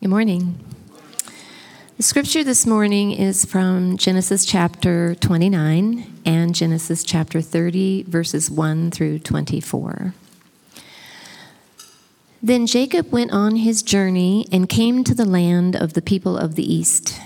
[0.00, 0.60] Good morning.
[1.96, 8.92] The scripture this morning is from Genesis chapter 29 and Genesis chapter 30, verses 1
[8.92, 10.14] through 24.
[12.40, 16.54] Then Jacob went on his journey and came to the land of the people of
[16.54, 17.20] the east.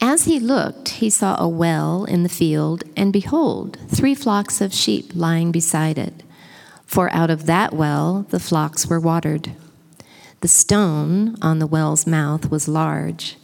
[0.00, 4.72] As he looked, he saw a well in the field, and behold, three flocks of
[4.72, 6.22] sheep lying beside it.
[6.86, 9.52] For out of that well the flocks were watered.
[10.40, 13.36] The stone on the well's mouth was large,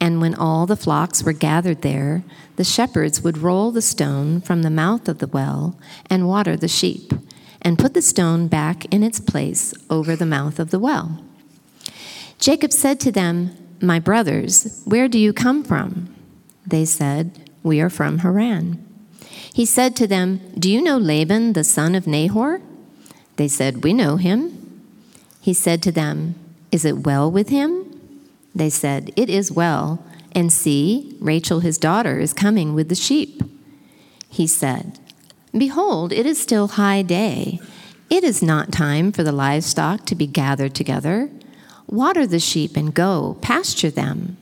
[0.00, 2.24] and when all the flocks were gathered there,
[2.56, 6.68] the shepherds would roll the stone from the mouth of the well and water the
[6.68, 7.12] sheep,
[7.62, 11.22] and put the stone back in its place over the mouth of the well.
[12.38, 16.14] Jacob said to them, My brothers, where do you come from?
[16.66, 18.82] They said, We are from Haran.
[19.54, 22.60] He said to them, Do you know Laban, the son of Nahor?
[23.36, 24.55] They said, We know him.
[25.46, 26.34] He said to them,
[26.72, 28.18] is it well with him?
[28.52, 30.04] They said, It is well.
[30.32, 33.40] And see, Rachel his daughter is coming with the sheep.
[34.28, 34.98] He said,
[35.56, 37.60] Behold, it is still high day.
[38.10, 41.30] It is not time for the livestock to be gathered together.
[41.86, 44.38] Water the sheep and go, pasture them.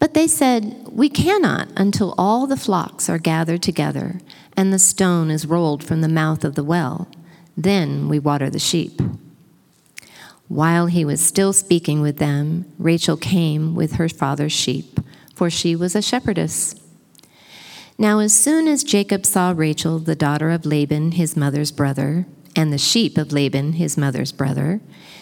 [0.00, 4.20] But they said, We cannot until all the flocks are gathered together
[4.56, 7.06] and the stone is rolled from the mouth of the well.
[7.56, 9.00] Then we water the sheep.
[10.48, 15.00] While he was still speaking with them, Rachel came with her father's sheep,
[15.34, 16.74] for she was a shepherdess.
[17.96, 22.72] Now, as soon as Jacob saw Rachel, the daughter of Laban, his mother's brother, and
[22.72, 24.80] the sheep of Laban, his mother's brother,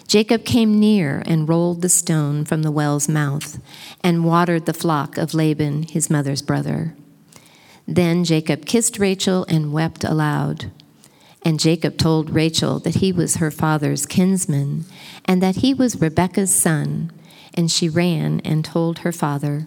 [0.08, 3.62] Jacob came near and rolled the stone from the well's mouth
[4.02, 6.94] and watered the flock of Laban, his mother's brother.
[7.86, 10.70] Then Jacob kissed Rachel and wept aloud.
[11.44, 14.84] And Jacob told Rachel that he was her father's kinsman
[15.24, 17.10] and that he was Rebekah's son.
[17.54, 19.66] And she ran and told her father.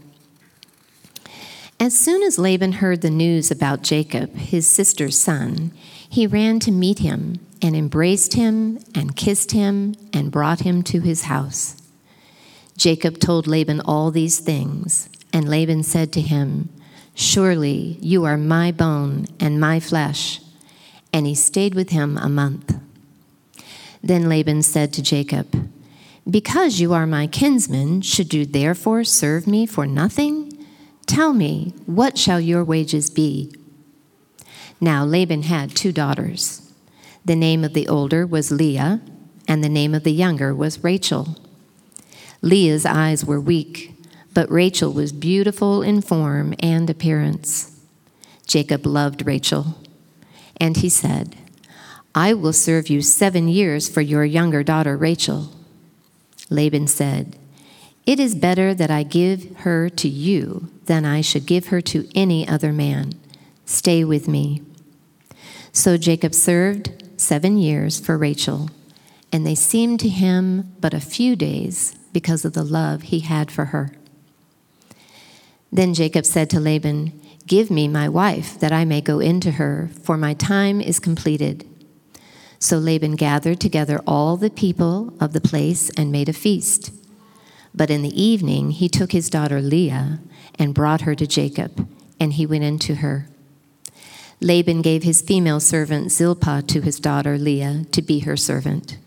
[1.80, 5.72] As soon as Laban heard the news about Jacob, his sister's son,
[6.10, 11.02] he ran to meet him and embraced him and kissed him and brought him to
[11.02, 11.82] his house.
[12.78, 16.70] Jacob told Laban all these things, and Laban said to him,
[17.14, 20.40] Surely you are my bone and my flesh
[21.16, 22.78] and he stayed with him a month.
[24.04, 25.70] Then Laban said to Jacob,
[26.30, 30.52] Because you are my kinsman, should you therefore serve me for nothing?
[31.06, 33.56] Tell me, what shall your wages be?
[34.82, 36.70] Now Laban had two daughters.
[37.24, 39.00] The name of the older was Leah,
[39.48, 41.38] and the name of the younger was Rachel.
[42.42, 43.94] Leah's eyes were weak,
[44.34, 47.72] but Rachel was beautiful in form and appearance.
[48.46, 49.78] Jacob loved Rachel
[50.58, 51.36] and he said,
[52.14, 55.50] I will serve you seven years for your younger daughter Rachel.
[56.50, 57.38] Laban said,
[58.06, 62.08] It is better that I give her to you than I should give her to
[62.16, 63.14] any other man.
[63.66, 64.62] Stay with me.
[65.74, 68.70] So Jacob served seven years for Rachel,
[69.32, 73.52] and they seemed to him but a few days because of the love he had
[73.52, 73.92] for her.
[75.72, 77.15] Then Jacob said to Laban,
[77.48, 81.68] Give me my wife, that I may go into her, for my time is completed.
[82.58, 86.92] So Laban gathered together all the people of the place and made a feast.
[87.76, 90.20] But in the evening he took his daughter Leah
[90.58, 91.88] and brought her to Jacob,
[92.20, 93.28] and he went into her.
[94.42, 98.98] Laban gave his female servant Zilpah to his daughter Leah to be her servant.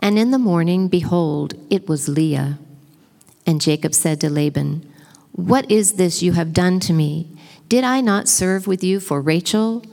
[0.00, 2.58] And in the morning, behold, it was Leah.
[3.46, 4.90] And Jacob said to Laban,
[5.32, 7.30] what is this you have done to me?
[7.68, 9.84] Did I not serve with you for Rachel?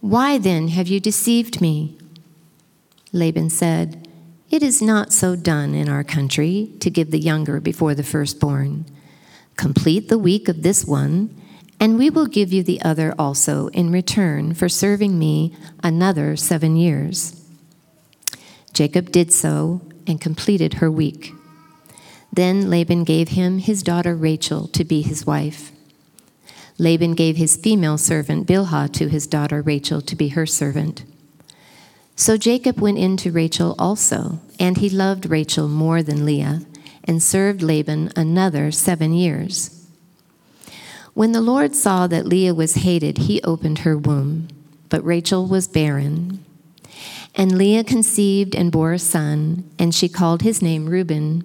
[0.00, 1.98] Why then have you deceived me?
[3.12, 4.08] Laban said,
[4.50, 8.86] It is not so done in our country to give the younger before the firstborn.
[9.56, 11.34] Complete the week of this one,
[11.80, 16.76] and we will give you the other also in return for serving me another seven
[16.76, 17.40] years.
[18.72, 21.32] Jacob did so and completed her week.
[22.34, 25.70] Then Laban gave him his daughter Rachel to be his wife.
[26.78, 31.04] Laban gave his female servant Bilhah to his daughter Rachel to be her servant.
[32.16, 36.62] So Jacob went in to Rachel also, and he loved Rachel more than Leah,
[37.04, 39.86] and served Laban another seven years.
[41.12, 44.48] When the Lord saw that Leah was hated, he opened her womb,
[44.88, 46.44] but Rachel was barren.
[47.36, 51.44] And Leah conceived and bore a son, and she called his name Reuben.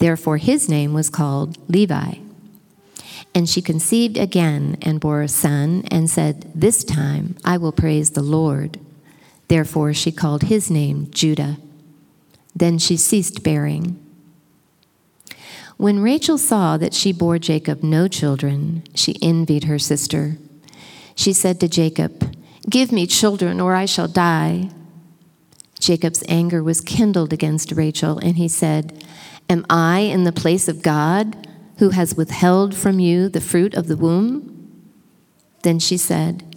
[0.00, 2.14] Therefore his name was called Levi.
[3.34, 8.10] And she conceived again and bore a son and said, This time I will praise
[8.10, 8.80] the Lord.
[9.48, 11.58] Therefore she called his name Judah.
[12.56, 14.04] Then she ceased bearing.
[15.76, 20.38] When Rachel saw that she bore Jacob no children, she envied her sister.
[21.14, 22.36] She said to Jacob,
[22.68, 24.70] Give me children, or I shall die.
[25.78, 29.04] Jacob's anger was kindled against Rachel, and he said,
[29.50, 31.48] Am I in the place of God,
[31.78, 34.86] who has withheld from you the fruit of the womb?
[35.62, 36.56] Then she said,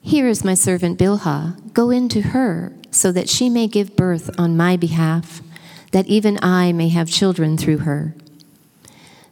[0.00, 1.74] Here is my servant Bilhah.
[1.74, 5.42] Go in to her, so that she may give birth on my behalf,
[5.90, 8.14] that even I may have children through her.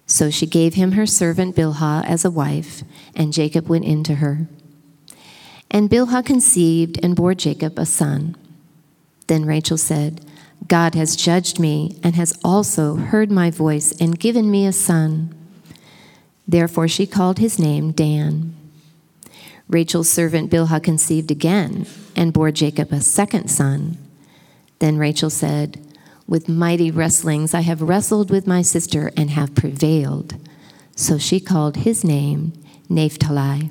[0.05, 2.83] So she gave him her servant Bilhah as a wife,
[3.15, 4.49] and Jacob went in to her.
[5.71, 8.35] And Bilhah conceived and bore Jacob a son.
[9.29, 10.25] Then Rachel said,
[10.67, 15.35] God has judged me and has also heard my voice and given me a son.
[16.47, 18.55] Therefore she called his name Dan.
[19.69, 23.99] Rachel's servant Bilhah conceived again and bore Jacob a second son.
[24.79, 25.85] Then Rachel said,
[26.27, 30.37] with mighty wrestlings I have wrestled with my sister and have prevailed.
[30.95, 32.53] So she called his name
[32.89, 33.71] Naphtali.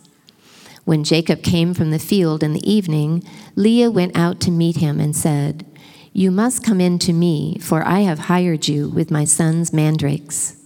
[0.85, 3.23] When Jacob came from the field in the evening,
[3.55, 5.65] Leah went out to meet him and said,
[6.11, 10.57] You must come in to me, for I have hired you with my son's mandrakes.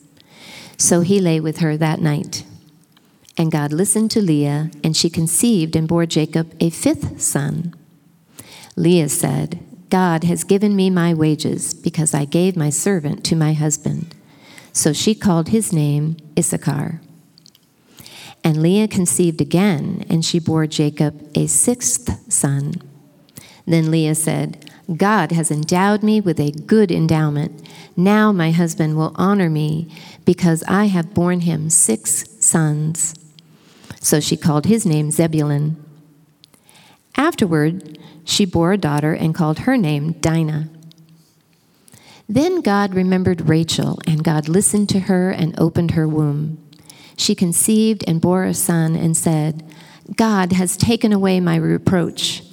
[0.78, 2.46] So he lay with her that night.
[3.38, 7.74] And God listened to Leah, and she conceived and bore Jacob a fifth son.
[8.78, 9.60] Leah said,
[9.90, 14.16] God has given me my wages because I gave my servant to my husband.
[14.74, 17.02] So she called his name Issachar.
[18.46, 22.76] And Leah conceived again, and she bore Jacob a sixth son.
[23.66, 27.68] Then Leah said, God has endowed me with a good endowment.
[27.98, 29.92] Now my husband will honor me
[30.26, 33.16] because I have borne him six sons.
[34.00, 35.84] So she called his name Zebulun.
[37.18, 40.70] Afterward, she bore a daughter and called her name Dinah.
[42.30, 46.60] Then God remembered Rachel, and God listened to her and opened her womb.
[47.18, 49.64] She conceived and bore a son and said,
[50.16, 52.44] God has taken away my reproach.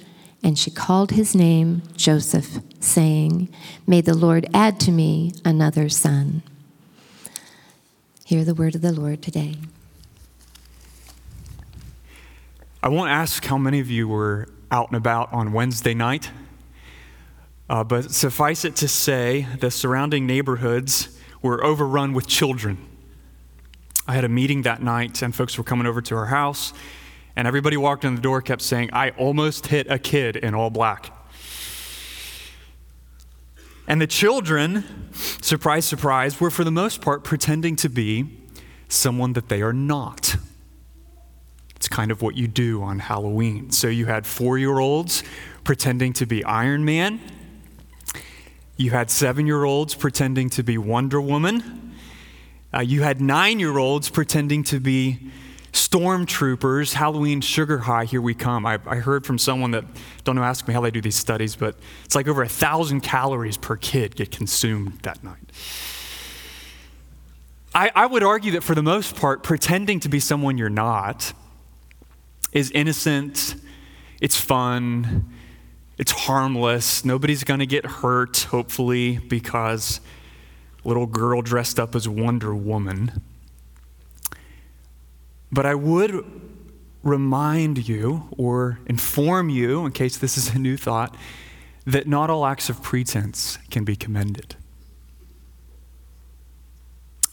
[0.41, 3.49] And she called his name Joseph, saying,
[3.87, 6.43] May the Lord add to me another son.
[8.25, 9.55] Hear the word of the Lord today.
[12.81, 16.29] I won't ask how many of you were out and about on Wednesday night.
[17.69, 22.77] Uh, but suffice it to say, the surrounding neighborhoods were overrun with children.
[24.07, 26.73] I had a meeting that night, and folks were coming over to our house,
[27.35, 30.69] and everybody walked in the door kept saying, I almost hit a kid in all
[30.69, 31.11] black.
[33.87, 38.29] And the children, surprise, surprise, were for the most part pretending to be
[38.87, 40.35] someone that they are not.
[41.75, 43.71] It's kind of what you do on Halloween.
[43.71, 45.23] So you had four year olds
[45.63, 47.19] pretending to be Iron Man,
[48.77, 51.82] you had seven year olds pretending to be Wonder Woman,
[52.73, 55.31] uh, you had nine year olds pretending to be
[55.73, 58.65] stormtroopers, Halloween sugar high, here we come.
[58.65, 59.83] I, I, heard from someone that,
[60.23, 61.75] don't ask me how they do these studies, but
[62.05, 65.51] it's like over a thousand calories per kid get consumed that night.
[67.73, 71.33] I, I would argue that for the most part, pretending to be someone you're not
[72.51, 73.55] is innocent,
[74.21, 75.27] it's fun,
[75.97, 77.03] it's harmless.
[77.03, 80.01] Nobody's to get hurt, hopefully, because
[80.83, 83.21] little girl dressed up as Wonder Woman.
[85.51, 86.25] But I would
[87.03, 91.15] remind you or inform you, in case this is a new thought,
[91.85, 94.55] that not all acts of pretense can be commended.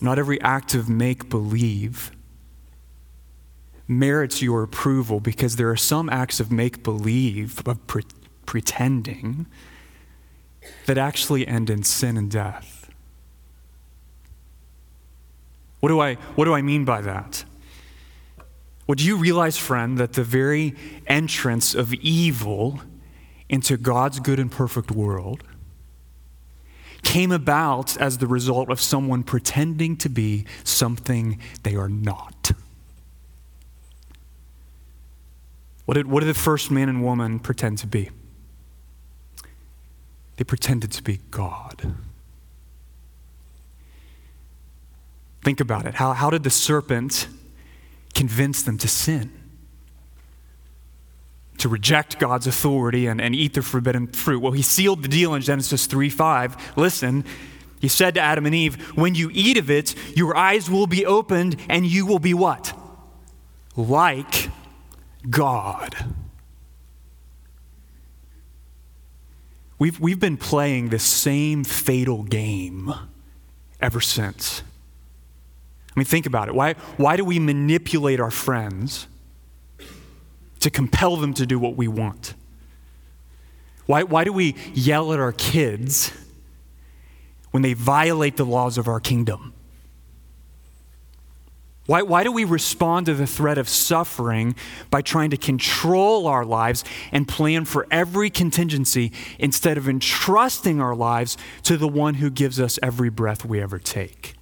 [0.01, 2.11] Not every act of make believe
[3.87, 8.05] merits your approval because there are some acts of make believe, of pre-
[8.47, 9.47] pretending,
[10.87, 12.70] that actually end in sin and death.
[15.81, 17.45] What do I, what do I mean by that?
[18.87, 20.75] Well, do you realize, friend, that the very
[21.07, 22.81] entrance of evil
[23.49, 25.43] into God's good and perfect world
[27.03, 32.53] came about as the result of someone pretending to be something they are not?
[35.87, 38.11] What did, what did the first man and woman pretend to be?
[40.37, 41.95] They pretended to be God.
[45.43, 45.95] Think about it.
[45.95, 47.29] How, how did the serpent
[48.15, 49.33] convince them to sin?
[51.59, 54.41] To reject God's authority and, and eat the forbidden fruit?
[54.41, 56.77] Well, he sealed the deal in Genesis 3 5.
[56.77, 57.25] Listen,
[57.81, 61.07] he said to Adam and Eve, When you eat of it, your eyes will be
[61.07, 62.79] opened and you will be what?
[63.77, 64.51] Like
[65.29, 65.97] God.
[69.79, 72.93] We've, we've been playing this same fatal game
[73.81, 74.63] ever since.
[75.95, 76.55] I mean, think about it.
[76.55, 79.09] Why, why do we manipulate our friends
[80.61, 82.35] to compel them to do what we want?
[83.87, 86.13] Why, why do we yell at our kids
[87.51, 89.53] when they violate the laws of our kingdom?
[91.87, 94.55] Why, why do we respond to the threat of suffering
[94.91, 100.95] by trying to control our lives and plan for every contingency instead of entrusting our
[100.95, 104.37] lives to the one who gives us every breath we ever take?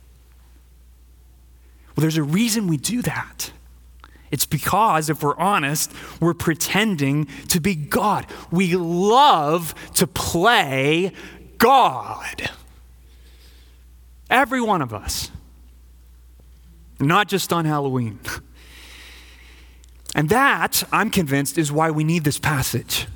[1.98, 3.50] Well, there's a reason we do that.
[4.30, 5.90] It's because, if we're honest,
[6.20, 8.24] we're pretending to be God.
[8.52, 11.10] We love to play
[11.58, 12.52] God.
[14.30, 15.32] Every one of us
[17.00, 18.20] not just on Halloween.
[20.14, 23.08] And that, I'm convinced, is why we need this passage.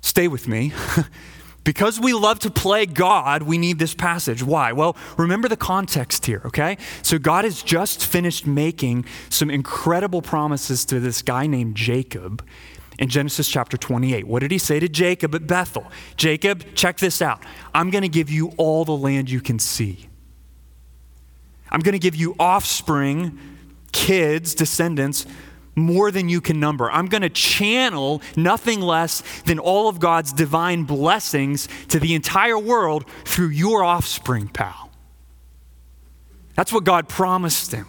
[0.00, 0.72] Stay with me.
[1.66, 4.40] because we love to play God, we need this passage.
[4.40, 4.70] Why?
[4.70, 6.78] Well, remember the context here, okay?
[7.02, 12.46] So, God has just finished making some incredible promises to this guy named Jacob
[13.00, 14.28] in Genesis chapter 28.
[14.28, 15.90] What did he say to Jacob at Bethel?
[16.16, 17.42] Jacob, check this out.
[17.74, 20.08] I'm going to give you all the land you can see.
[21.72, 23.40] I'm going to give you offspring,
[23.90, 25.26] kids, descendants,
[25.76, 26.90] more than you can number.
[26.90, 32.58] I'm going to channel nothing less than all of God's divine blessings to the entire
[32.58, 34.90] world through your offspring, pal.
[36.54, 37.86] That's what God promised him.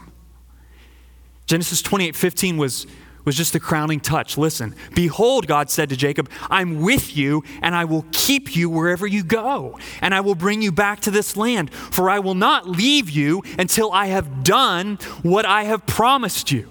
[1.45, 2.85] Genesis 28 15 was
[3.23, 4.37] was just the crowning touch.
[4.37, 9.05] Listen, behold, God said to Jacob, I'm with you, and I will keep you wherever
[9.05, 12.69] you go, and I will bring you back to this land, for I will not
[12.69, 16.69] leave you until I have done what I have promised you.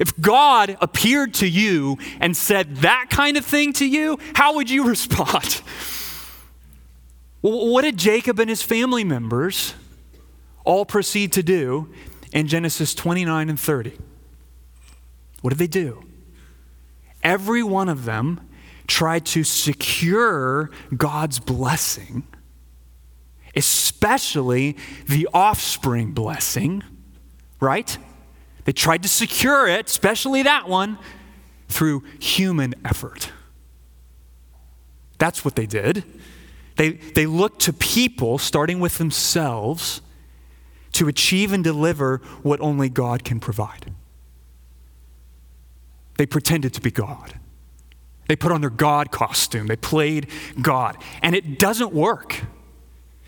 [0.00, 4.68] If God appeared to you and said that kind of thing to you, how would
[4.68, 5.60] you respond?
[7.42, 9.74] What did Jacob and his family members
[10.64, 11.88] all proceed to do?
[12.32, 13.92] in Genesis 29 and 30.
[15.40, 16.04] What did they do?
[17.22, 18.40] Every one of them
[18.86, 22.24] tried to secure God's blessing,
[23.54, 24.76] especially
[25.08, 26.82] the offspring blessing,
[27.60, 27.96] right?
[28.64, 30.98] They tried to secure it, especially that one,
[31.68, 33.32] through human effort.
[35.18, 36.04] That's what they did.
[36.76, 40.00] They, they looked to people, starting with themselves,
[40.92, 43.92] to achieve and deliver what only God can provide.
[46.16, 47.34] They pretended to be God.
[48.28, 49.66] They put on their God costume.
[49.66, 50.28] They played
[50.60, 50.96] God.
[51.22, 52.42] And it doesn't work.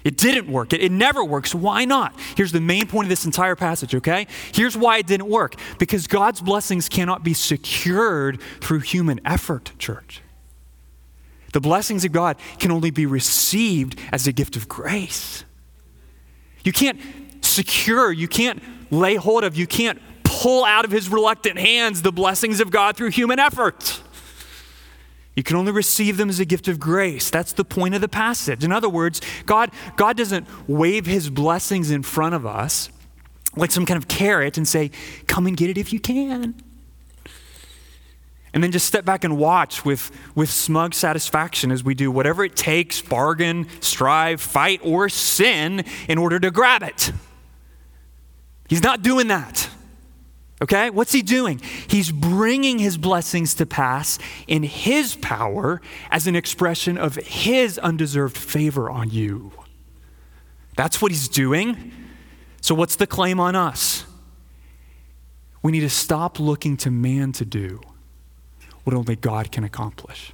[0.04, 0.73] It didn't work.
[0.73, 1.54] It, it, never works.
[1.54, 2.18] Why not?
[2.37, 4.26] Here's the main point of this entire passage, okay?
[4.52, 10.23] Here's why it didn't work because God's blessings cannot be secured through human effort, church.
[11.52, 15.44] The blessings of God can only be received as a gift of grace.
[16.64, 17.00] You can't
[17.42, 18.11] secure.
[18.11, 22.61] You can't lay hold of, you can't pull out of his reluctant hands the blessings
[22.61, 24.00] of God through human effort.
[25.34, 27.30] You can only receive them as a gift of grace.
[27.30, 28.64] That's the point of the passage.
[28.64, 32.90] In other words, God, God doesn't wave his blessings in front of us
[33.56, 34.90] like some kind of carrot and say,
[35.26, 36.54] Come and get it if you can.
[38.54, 42.44] and then just step back and watch with, with smug satisfaction as we do whatever
[42.44, 47.12] it takes bargain, strive, fight, or sin in order to grab it.
[48.68, 49.68] He's not doing that.
[50.62, 50.90] Okay?
[50.90, 51.61] What's he doing?
[51.88, 58.38] He's bringing his blessings to pass in his power as an expression of his undeserved
[58.38, 59.50] favor on you.
[60.76, 61.92] That's what he's doing.
[62.61, 64.07] So, what's the claim on us?
[65.62, 67.81] We need to stop looking to man to do
[68.85, 70.33] what only God can accomplish.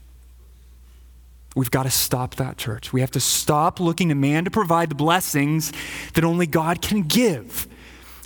[1.56, 2.92] We've got to stop that, church.
[2.92, 5.72] We have to stop looking to man to provide the blessings
[6.12, 7.66] that only God can give.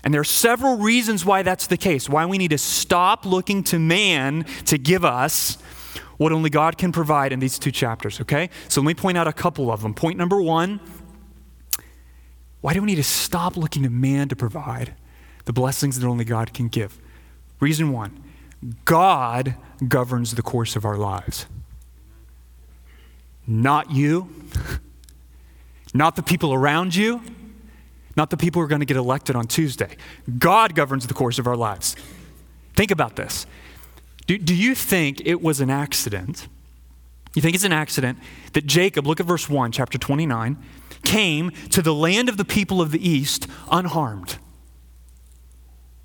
[0.05, 3.63] And there are several reasons why that's the case, why we need to stop looking
[3.65, 5.59] to man to give us
[6.17, 8.51] what only God can provide in these two chapters, okay?
[8.69, 9.95] So let me point out a couple of them.
[9.95, 10.81] Point number one
[12.61, 14.95] why do we need to stop looking to man to provide
[15.47, 16.99] the blessings that only God can give?
[17.59, 18.23] Reason one
[18.85, 19.57] God
[19.87, 21.47] governs the course of our lives.
[23.45, 24.33] Not you,
[25.95, 27.21] not the people around you,
[28.17, 29.97] not the people who are going to get elected on Tuesday.
[30.39, 31.97] God governs the course of our lives.
[32.75, 33.47] Think about this.
[34.27, 36.49] Do, do you think it was an accident?
[37.35, 38.19] You think it's an accident
[38.53, 40.59] that Jacob, look at verse 1, chapter 29,
[41.03, 44.37] came to the land of the people of the east unharmed,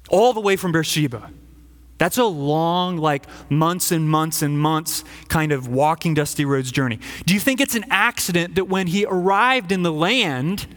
[0.09, 1.31] all the way from Beersheba.
[1.97, 6.99] That's a long, like months and months and months kind of walking dusty roads journey.
[7.25, 10.67] Do you think it's an accident that when he arrived in the land,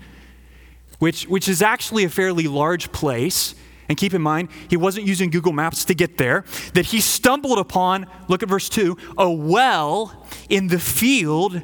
[1.01, 3.57] which, which is actually a fairly large place.
[3.89, 7.59] And keep in mind, he wasn't using Google Maps to get there, that he stumbled
[7.59, 11.61] upon, look at verse 2, a well in the field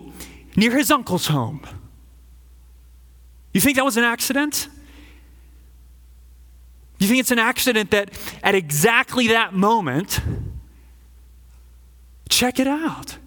[0.56, 1.60] near his uncle's home.
[3.52, 4.68] You think that was an accident?
[6.98, 8.10] You think it's an accident that
[8.42, 10.20] at exactly that moment,
[12.28, 13.18] check it out.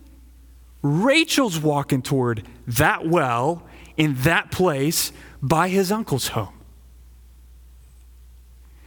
[0.82, 3.64] Rachel's walking toward that well
[4.00, 6.60] in that place by his uncle's home.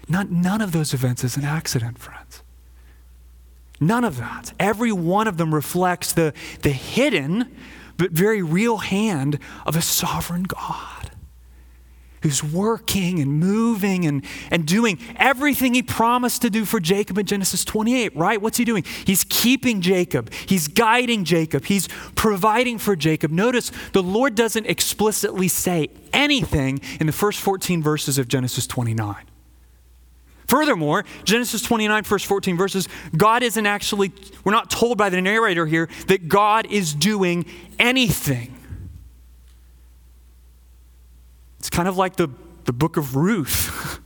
[0.08, 2.42] Not, none of those events is an accident, friends.
[3.78, 4.52] None of that.
[4.58, 7.54] Every one of them reflects the, the hidden
[7.96, 11.11] but very real hand of a sovereign God
[12.22, 17.26] who's working and moving and, and doing everything he promised to do for Jacob in
[17.26, 18.40] Genesis 28, right?
[18.40, 18.84] What's he doing?
[19.04, 23.30] He's keeping Jacob, he's guiding Jacob, he's providing for Jacob.
[23.30, 29.16] Notice the Lord doesn't explicitly say anything in the first 14 verses of Genesis 29.
[30.46, 34.12] Furthermore, Genesis 29, first 14 verses, God isn't actually,
[34.44, 37.46] we're not told by the narrator here that God is doing
[37.78, 38.54] anything.
[41.62, 42.28] It's kind of like the,
[42.64, 44.00] the book of Ruth.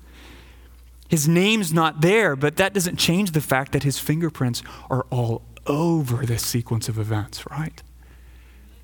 [1.09, 5.41] his name's not there, but that doesn't change the fact that his fingerprints are all
[5.67, 7.83] over this sequence of events, right?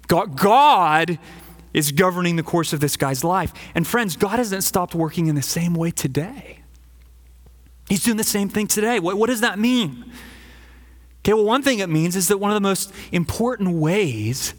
[0.08, 1.18] God, God
[1.74, 3.52] is governing the course of this guy's life.
[3.74, 6.60] And friends, God hasn't stopped working in the same way today.
[7.90, 9.00] He's doing the same thing today.
[9.00, 10.10] What, what does that mean?
[11.18, 14.54] Okay, well, one thing it means is that one of the most important ways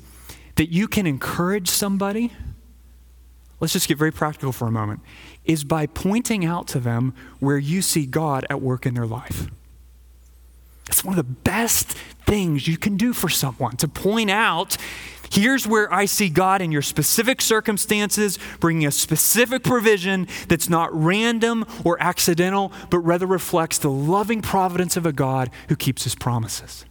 [0.53, 2.31] that you can encourage somebody
[3.63, 4.99] let's just get very practical for a moment,
[5.45, 9.47] is by pointing out to them where you see God at work in their life.
[10.89, 11.93] It's one of the best
[12.25, 14.75] things you can do for someone to point out
[15.31, 20.93] here's where I see God in your specific circumstances, bringing a specific provision that's not
[20.93, 26.15] random or accidental, but rather reflects the loving providence of a God who keeps his
[26.15, 26.83] promises.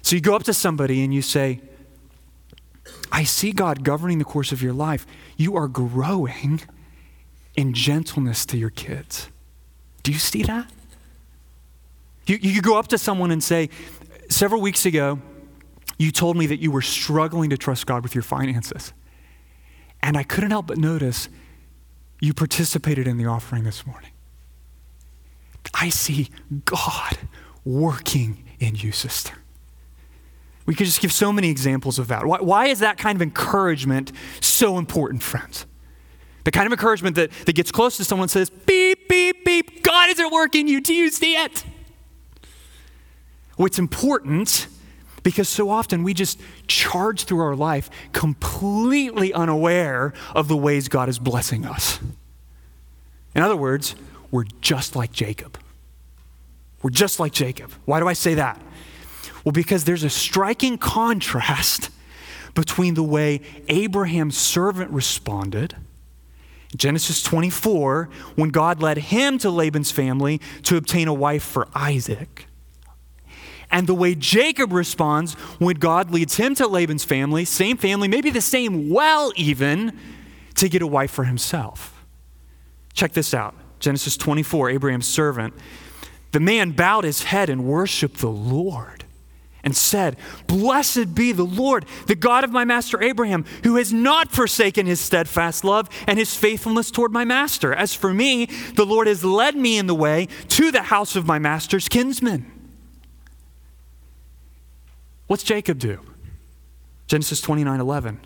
[0.00, 1.60] So you go up to somebody and you say,
[3.12, 5.06] I see God governing the course of your life.
[5.36, 6.60] You are growing
[7.56, 9.28] in gentleness to your kids.
[10.02, 10.70] Do you see that?
[12.26, 13.70] You, you go up to someone and say,
[14.28, 15.18] Several weeks ago,
[15.98, 18.92] you told me that you were struggling to trust God with your finances.
[20.02, 21.28] And I couldn't help but notice
[22.20, 24.12] you participated in the offering this morning.
[25.74, 26.30] I see
[26.64, 27.18] God
[27.64, 29.39] working in you, sister.
[30.70, 32.24] We could just give so many examples of that.
[32.24, 35.66] Why, why is that kind of encouragement so important, friends?
[36.44, 40.10] The kind of encouragement that, that gets close to someone says, beep, beep, beep, God
[40.10, 40.80] isn't working you.
[40.80, 41.64] Do you see it?
[43.58, 44.68] Well, it's important
[45.24, 51.08] because so often we just charge through our life completely unaware of the ways God
[51.08, 51.98] is blessing us.
[53.34, 53.96] In other words,
[54.30, 55.58] we're just like Jacob.
[56.80, 57.72] We're just like Jacob.
[57.86, 58.62] Why do I say that?
[59.44, 61.90] Well, because there's a striking contrast
[62.54, 65.76] between the way Abraham's servant responded.
[66.76, 72.46] Genesis 24, when God led him to Laban's family to obtain a wife for Isaac,
[73.72, 78.30] and the way Jacob responds when God leads him to Laban's family, same family, maybe
[78.30, 79.96] the same well, even,
[80.56, 82.04] to get a wife for himself.
[82.92, 85.54] Check this out Genesis 24, Abraham's servant.
[86.32, 89.04] The man bowed his head and worshiped the Lord
[89.62, 94.30] and said, Blessed be the Lord, the God of my master Abraham, who has not
[94.30, 97.72] forsaken his steadfast love and his faithfulness toward my master.
[97.72, 101.26] As for me, the Lord has led me in the way to the house of
[101.26, 102.50] my master's kinsman.
[105.26, 106.00] What's Jacob do?
[107.06, 108.20] Genesis 29 11.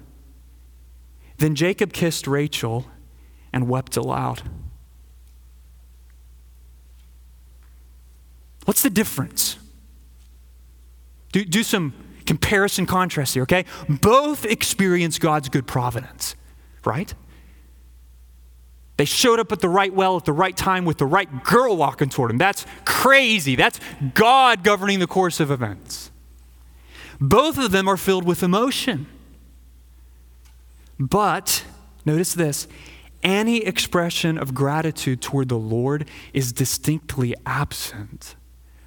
[1.39, 2.87] Then Jacob kissed Rachel
[3.53, 4.43] and wept aloud.
[8.65, 9.59] What's the difference?
[11.35, 11.93] Do, do some
[12.27, 13.65] comparison contrast here, okay?
[13.89, 16.37] Both experience God's good providence,
[16.85, 17.13] right?
[18.99, 21.77] They showed up at the right well at the right time with the right girl
[21.77, 22.39] walking toward them.
[22.39, 23.57] That's crazy.
[23.57, 23.81] That's
[24.15, 26.13] God governing the course of events.
[27.21, 29.09] Both of them are filled with emotion.
[31.01, 31.65] But,
[32.05, 32.69] notice this
[33.25, 38.37] any expression of gratitude toward the Lord is distinctly absent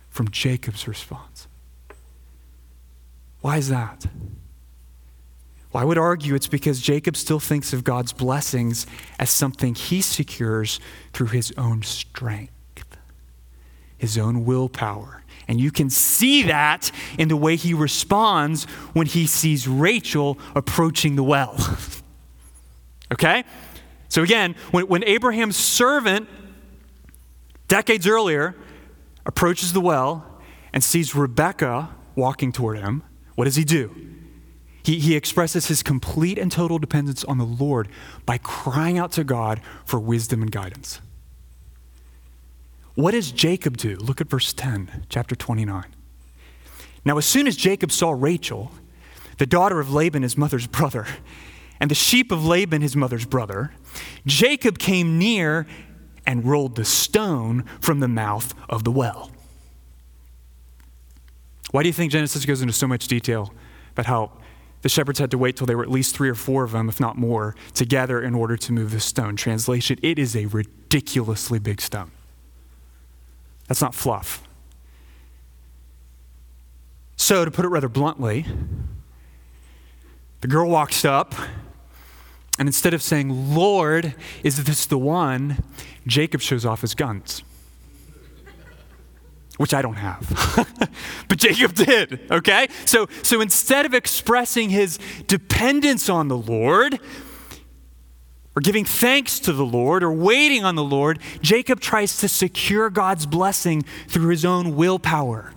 [0.09, 1.46] from Jacob's response.
[3.47, 4.05] Why is that?
[5.71, 8.85] Well, I would argue it's because Jacob still thinks of God's blessings
[9.19, 10.81] as something he secures
[11.13, 12.51] through his own strength,
[13.97, 15.23] his own willpower.
[15.47, 21.15] And you can see that in the way he responds when he sees Rachel approaching
[21.15, 21.55] the well.
[23.13, 23.45] okay?
[24.09, 26.27] So again, when, when Abraham's servant,
[27.69, 28.57] decades earlier,
[29.25, 30.41] approaches the well
[30.73, 33.03] and sees Rebecca walking toward him,
[33.37, 33.95] what does he do?
[34.81, 37.87] He, he expresses his complete and total dependence on the Lord
[38.25, 41.01] by crying out to God for wisdom and guidance.
[42.95, 43.95] What does Jacob do?
[43.97, 45.85] Look at verse 10, chapter 29.
[47.05, 48.71] Now, as soon as Jacob saw Rachel,
[49.37, 51.05] the daughter of Laban, his mother's brother,
[51.79, 53.71] and the sheep of Laban, his mother's brother,
[54.25, 55.67] Jacob came near
[56.25, 59.29] and rolled the stone from the mouth of the well.
[61.71, 63.53] Why do you think Genesis goes into so much detail
[63.91, 64.31] about how
[64.83, 66.87] the shepherds had to wait till there were at least three or four of them,
[66.87, 69.35] if not more, together in order to move the stone?
[69.35, 72.11] Translation It is a ridiculously big stone.
[73.67, 74.43] That's not fluff.
[77.17, 78.45] So, to put it rather bluntly,
[80.41, 81.35] the girl walks up,
[82.59, 85.63] and instead of saying, Lord, is this the one?
[86.05, 87.43] Jacob shows off his guns
[89.57, 90.27] which I don't have.
[91.27, 92.67] but Jacob did, okay?
[92.85, 96.99] So, so instead of expressing his dependence on the Lord,
[98.55, 102.89] or giving thanks to the Lord, or waiting on the Lord, Jacob tries to secure
[102.89, 105.53] God's blessing through his own willpower.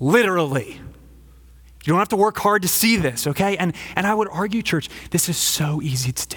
[0.00, 0.80] Literally.
[1.84, 3.56] You don't have to work hard to see this, okay?
[3.56, 6.36] And, and I would argue, church, this is so easy to do.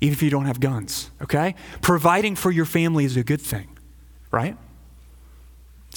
[0.00, 1.54] Even if you don't have guns, okay?
[1.82, 3.76] Providing for your family is a good thing,
[4.30, 4.56] right?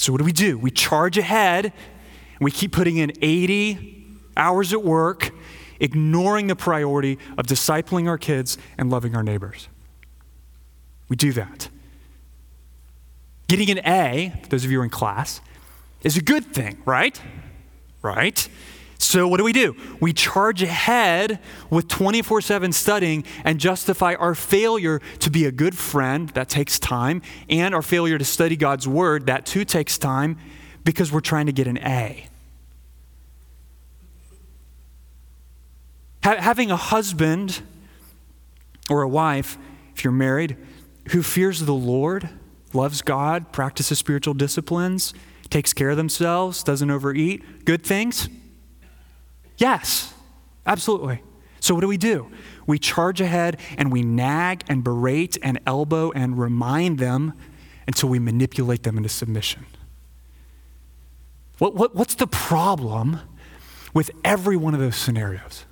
[0.02, 0.58] So, what do we do?
[0.58, 4.04] We charge ahead and we keep putting in 80
[4.36, 5.30] hours at work,
[5.78, 9.68] ignoring the priority of discipling our kids and loving our neighbors.
[11.08, 11.68] We do that.
[13.46, 15.40] Getting an A, those of you who are in class,
[16.02, 17.20] is a good thing, right?
[18.02, 18.48] Right?
[19.02, 19.74] So, what do we do?
[19.98, 25.76] We charge ahead with 24 7 studying and justify our failure to be a good
[25.76, 30.38] friend, that takes time, and our failure to study God's word, that too takes time,
[30.84, 32.28] because we're trying to get an A.
[36.22, 37.60] having a husband
[38.88, 39.58] or a wife,
[39.96, 40.56] if you're married,
[41.08, 42.28] who fears the Lord,
[42.72, 45.12] loves God, practices spiritual disciplines,
[45.50, 48.28] takes care of themselves, doesn't overeat, good things
[49.56, 50.12] Yes,
[50.66, 51.22] absolutely.
[51.60, 52.30] So, what do we do?
[52.66, 57.34] We charge ahead and we nag and berate and elbow and remind them
[57.86, 59.66] until we manipulate them into submission.
[61.58, 63.20] What, what, what's the problem
[63.94, 65.64] with every one of those scenarios?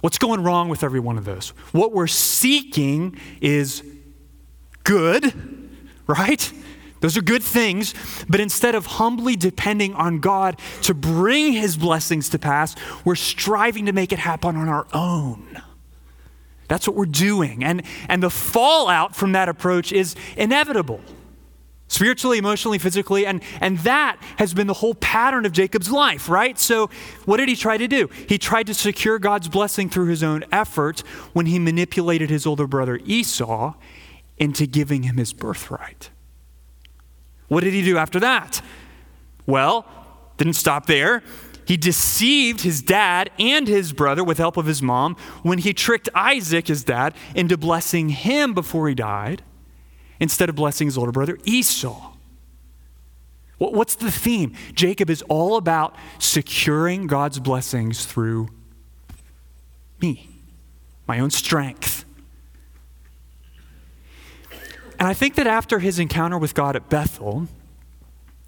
[0.00, 1.50] What's going wrong with every one of those?
[1.72, 3.84] What we're seeking is
[4.84, 5.34] good,
[6.06, 6.52] right?
[7.02, 7.94] Those are good things,
[8.28, 13.86] but instead of humbly depending on God to bring his blessings to pass, we're striving
[13.86, 15.60] to make it happen on our own.
[16.68, 17.64] That's what we're doing.
[17.64, 21.00] And, and the fallout from that approach is inevitable
[21.88, 26.58] spiritually, emotionally, physically, and, and that has been the whole pattern of Jacob's life, right?
[26.58, 26.88] So,
[27.26, 28.08] what did he try to do?
[28.28, 31.00] He tried to secure God's blessing through his own effort
[31.34, 33.74] when he manipulated his older brother Esau
[34.38, 36.08] into giving him his birthright.
[37.52, 38.62] What did he do after that?
[39.44, 39.84] Well,
[40.38, 41.22] didn't stop there.
[41.66, 46.08] He deceived his dad and his brother with help of his mom when he tricked
[46.14, 49.42] Isaac, his dad, into blessing him before he died
[50.18, 52.14] instead of blessing his older brother Esau.
[53.58, 54.54] What's the theme?
[54.72, 58.48] Jacob is all about securing God's blessings through
[60.00, 60.30] me,
[61.06, 62.06] my own strength.
[65.02, 67.48] And I think that after his encounter with God at Bethel,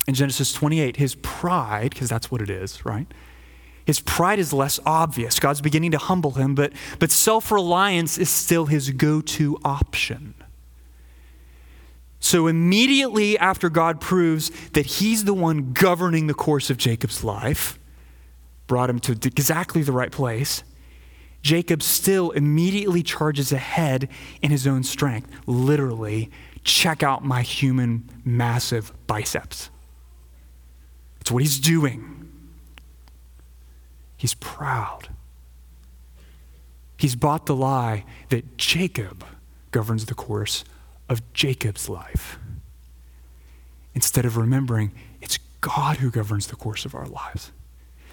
[0.06, 3.08] in Genesis 28, his pride, because that's what it is, right?
[3.84, 5.40] His pride is less obvious.
[5.40, 10.34] God's beginning to humble him, but, but self reliance is still his go to option.
[12.20, 17.80] So, immediately after God proves that he's the one governing the course of Jacob's life,
[18.68, 20.62] brought him to exactly the right place,
[21.44, 24.08] Jacob still immediately charges ahead
[24.40, 25.30] in his own strength.
[25.46, 26.30] Literally,
[26.64, 29.68] check out my human massive biceps.
[31.20, 32.30] It's what he's doing.
[34.16, 35.08] He's proud.
[36.96, 39.22] He's bought the lie that Jacob
[39.70, 40.64] governs the course
[41.10, 42.38] of Jacob's life.
[43.94, 47.52] Instead of remembering it's God who governs the course of our lives.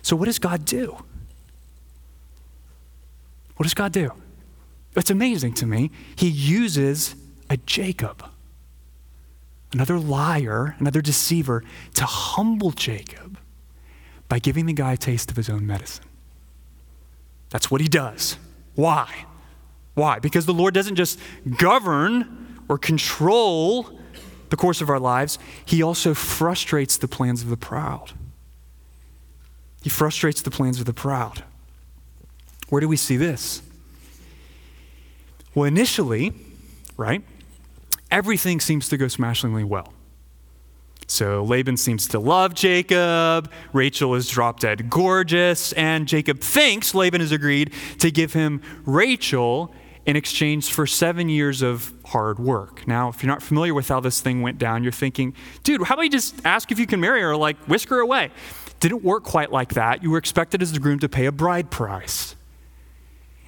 [0.01, 1.05] So, what does God do?
[3.61, 4.09] What does God do?
[4.95, 5.91] It's amazing to me.
[6.15, 7.13] He uses
[7.47, 8.25] a Jacob,
[9.71, 13.37] another liar, another deceiver, to humble Jacob
[14.27, 16.05] by giving the guy a taste of his own medicine.
[17.51, 18.39] That's what he does.
[18.73, 19.27] Why?
[19.93, 20.17] Why?
[20.17, 21.19] Because the Lord doesn't just
[21.55, 23.95] govern or control
[24.49, 28.13] the course of our lives, He also frustrates the plans of the proud.
[29.83, 31.43] He frustrates the plans of the proud.
[32.71, 33.61] Where do we see this?
[35.53, 36.31] Well, initially,
[36.95, 37.21] right,
[38.09, 39.91] everything seems to go smashingly well.
[41.05, 43.51] So Laban seems to love Jacob.
[43.73, 45.73] Rachel is drop dead gorgeous.
[45.73, 51.61] And Jacob thinks Laban has agreed to give him Rachel in exchange for seven years
[51.61, 52.87] of hard work.
[52.87, 55.95] Now, if you're not familiar with how this thing went down, you're thinking, dude, how
[55.95, 58.31] about you just ask if you can marry her, like whisk her away?
[58.79, 60.03] Didn't work quite like that.
[60.03, 62.37] You were expected as the groom to pay a bride price.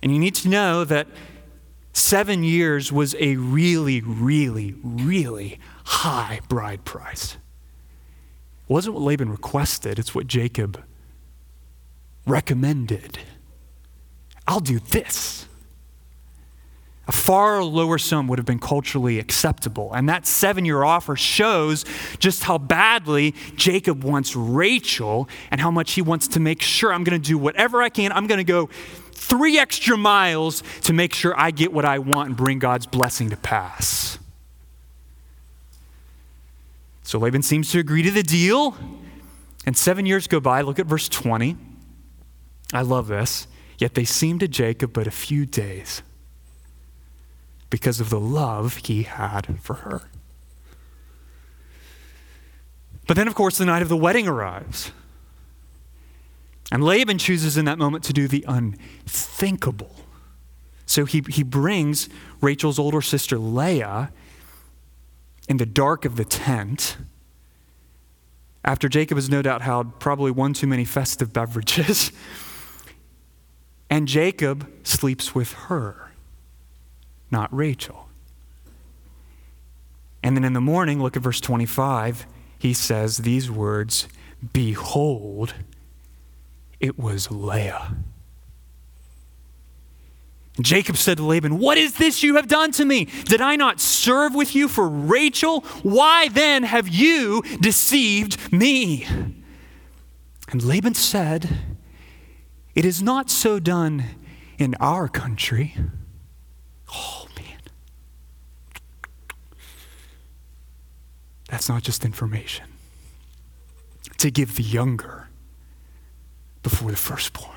[0.04, 1.08] And you need to know that
[1.94, 7.38] seven years was a really, really, really high bride price.
[8.68, 10.84] It wasn't what Laban requested, it's what Jacob
[12.28, 13.18] recommended.
[14.46, 15.48] I'll do this.
[17.08, 19.94] A far lower sum would have been culturally acceptable.
[19.94, 21.86] And that seven year offer shows
[22.18, 27.04] just how badly Jacob wants Rachel and how much he wants to make sure I'm
[27.04, 28.12] going to do whatever I can.
[28.14, 28.70] I'm going to go
[29.24, 33.30] three extra miles to make sure I get what I want and bring God's blessing
[33.30, 34.20] to pass.
[37.04, 38.76] So Laban seems to agree to the deal.
[39.66, 40.62] And seven years go by.
[40.62, 41.56] Look at verse 20.
[42.74, 43.48] I love this.
[43.78, 46.02] Yet they seemed to Jacob but a few days
[47.70, 50.04] because of the love he had for her.
[53.08, 54.92] But then, of course, the night of the wedding arrives.
[56.72, 59.96] And Laban chooses in that moment to do the unthinkable.
[60.86, 62.10] So he, he brings
[62.42, 64.12] Rachel's older sister Leah
[65.48, 66.98] in the dark of the tent
[68.66, 72.12] after Jacob has no doubt had probably one too many festive beverages.
[73.90, 76.12] and Jacob sleeps with her,
[77.30, 78.08] not Rachel.
[80.24, 82.26] And then in the morning, look at verse 25,
[82.58, 84.08] he says these words
[84.54, 85.54] Behold,
[86.84, 87.96] it was Leah.
[90.60, 93.06] Jacob said to Laban, What is this you have done to me?
[93.24, 95.62] Did I not serve with you for Rachel?
[95.82, 99.08] Why then have you deceived me?
[100.50, 101.50] And Laban said,
[102.76, 104.04] It is not so done
[104.58, 105.76] in our country.
[106.94, 107.60] Oh, man.
[111.48, 112.66] That's not just information.
[114.18, 115.23] To give the younger
[116.64, 117.50] before the firstborn.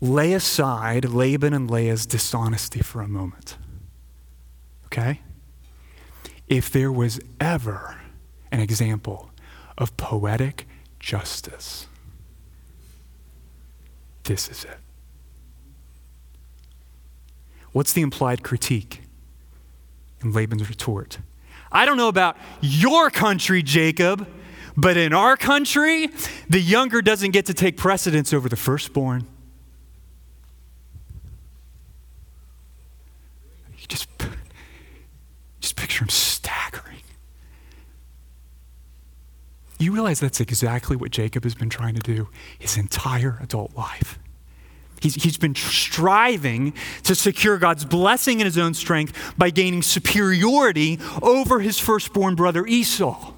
[0.00, 3.56] Lay aside Laban and Leah's dishonesty for a moment.
[4.86, 5.20] Okay?
[6.46, 8.02] If there was ever
[8.52, 9.30] an example
[9.78, 10.68] of poetic
[10.98, 11.86] justice,
[14.24, 14.78] this is it.
[17.72, 19.02] What's the implied critique
[20.22, 21.18] in Laban's retort?
[21.74, 24.28] I don't know about your country, Jacob,
[24.76, 26.08] but in our country,
[26.48, 29.26] the younger doesn't get to take precedence over the firstborn.
[33.76, 34.08] You just,
[35.60, 37.02] just picture him staggering.
[39.80, 44.20] You realize that's exactly what Jacob has been trying to do his entire adult life.
[45.04, 50.98] He's, he's been striving to secure God's blessing in his own strength by gaining superiority
[51.20, 53.34] over his firstborn brother Esau.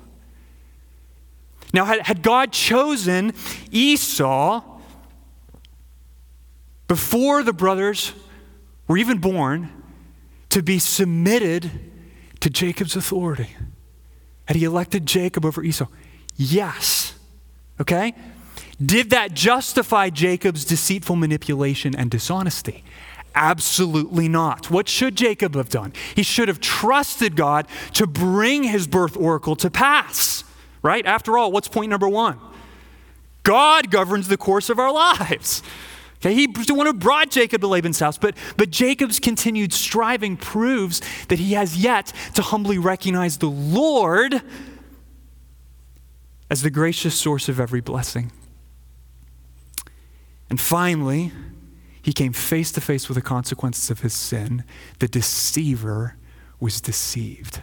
[1.74, 3.32] Now, had, had God chosen
[3.72, 4.62] Esau
[6.86, 8.12] before the brothers
[8.86, 9.68] were even born
[10.50, 11.68] to be submitted
[12.38, 13.56] to Jacob's authority?
[14.44, 15.88] Had he elected Jacob over Esau?
[16.36, 17.14] Yes.
[17.80, 18.14] Okay?
[18.84, 22.84] Did that justify Jacob's deceitful manipulation and dishonesty?
[23.34, 24.70] Absolutely not.
[24.70, 25.92] What should Jacob have done?
[26.14, 30.44] He should have trusted God to bring his birth oracle to pass,
[30.82, 31.04] right?
[31.04, 32.38] After all, what's point number one?
[33.42, 35.62] God governs the course of our lives.
[36.18, 41.02] Okay, the one who brought Jacob to Laban's house, but, but Jacob's continued striving proves
[41.28, 44.42] that he has yet to humbly recognize the Lord
[46.50, 48.32] as the gracious source of every blessing.
[50.48, 51.32] And finally,
[52.02, 54.64] he came face to face with the consequences of his sin.
[55.00, 56.16] The deceiver
[56.60, 57.62] was deceived.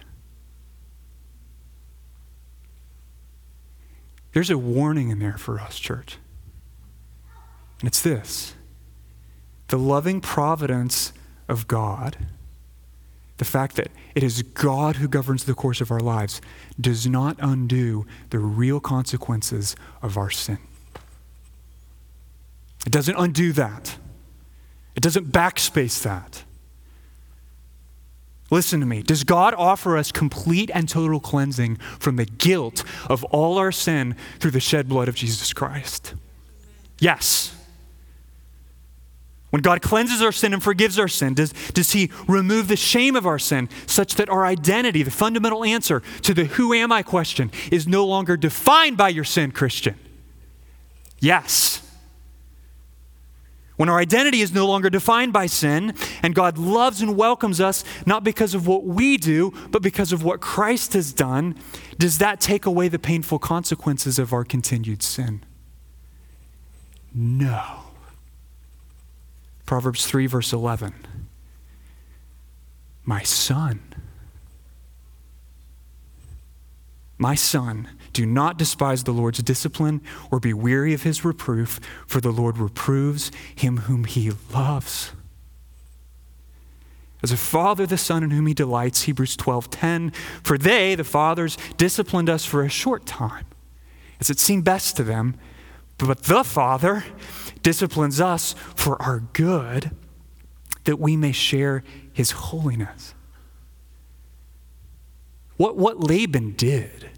[4.33, 6.17] There's a warning in there for us, church.
[7.79, 8.55] And it's this
[9.67, 11.13] the loving providence
[11.47, 12.17] of God,
[13.37, 16.41] the fact that it is God who governs the course of our lives,
[16.79, 20.59] does not undo the real consequences of our sin.
[22.85, 23.97] It doesn't undo that,
[24.95, 26.43] it doesn't backspace that.
[28.51, 29.01] Listen to me.
[29.01, 34.15] Does God offer us complete and total cleansing from the guilt of all our sin
[34.39, 36.13] through the shed blood of Jesus Christ?
[36.99, 37.55] Yes.
[39.49, 43.15] When God cleanses our sin and forgives our sin, does, does He remove the shame
[43.15, 47.03] of our sin such that our identity, the fundamental answer to the who am I
[47.03, 49.95] question, is no longer defined by your sin, Christian?
[51.19, 51.82] Yes.
[53.75, 57.83] When our identity is no longer defined by sin, and God loves and welcomes us
[58.05, 61.55] not because of what we do, but because of what Christ has done,
[61.97, 65.43] does that take away the painful consequences of our continued sin?
[67.13, 67.83] No.
[69.65, 70.93] Proverbs 3, verse 11.
[73.05, 73.81] My son,
[77.17, 82.21] my son, do not despise the Lord's discipline or be weary of his reproof, for
[82.21, 85.11] the Lord reproves him whom he loves.
[87.21, 91.57] As a father, the son in whom he delights, Hebrews 12:10, for they, the fathers,
[91.77, 93.45] disciplined us for a short time,
[94.19, 95.35] as it seemed best to them,
[95.97, 97.05] but the Father
[97.61, 99.91] disciplines us for our good,
[100.83, 103.13] that we may share his holiness.
[105.55, 107.09] What, what Laban did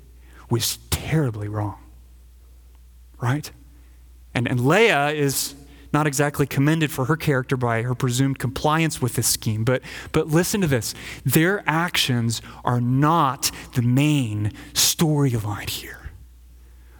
[0.49, 1.77] was terribly wrong.
[3.21, 3.51] Right?
[4.33, 5.55] And, and Leah is
[5.93, 9.63] not exactly commended for her character by her presumed compliance with this scheme.
[9.63, 16.09] But, but listen to this their actions are not the main storyline here.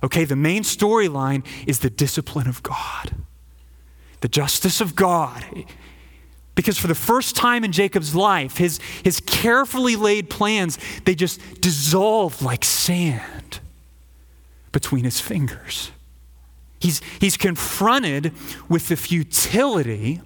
[0.04, 3.16] Okay, the main storyline is the discipline of God,
[4.22, 5.44] the justice of God.
[6.54, 11.42] Because for the first time in Jacob's life, his, his carefully laid plans, they just
[11.60, 13.60] dissolved like sand
[14.76, 15.92] between his fingers.
[16.82, 18.34] He's, he's confronted
[18.68, 20.20] with the futility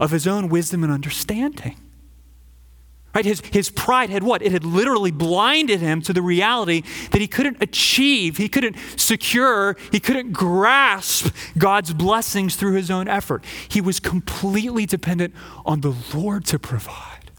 [0.00, 1.76] of his own wisdom and understanding.
[3.14, 3.26] Right?
[3.26, 4.40] His, his pride had what?
[4.40, 9.76] It had literally blinded him to the reality that he couldn't achieve, he couldn't secure,
[9.90, 11.26] he couldn't grasp
[11.58, 13.44] God's blessings through his own effort.
[13.68, 15.34] He was completely dependent
[15.66, 17.30] on the Lord to provide,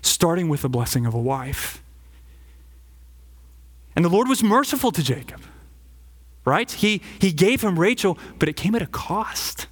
[0.00, 1.82] starting with the blessing of a wife.
[3.98, 5.40] And the Lord was merciful to Jacob,
[6.44, 6.70] right?
[6.70, 9.66] He, he gave him Rachel, but it came at a cost.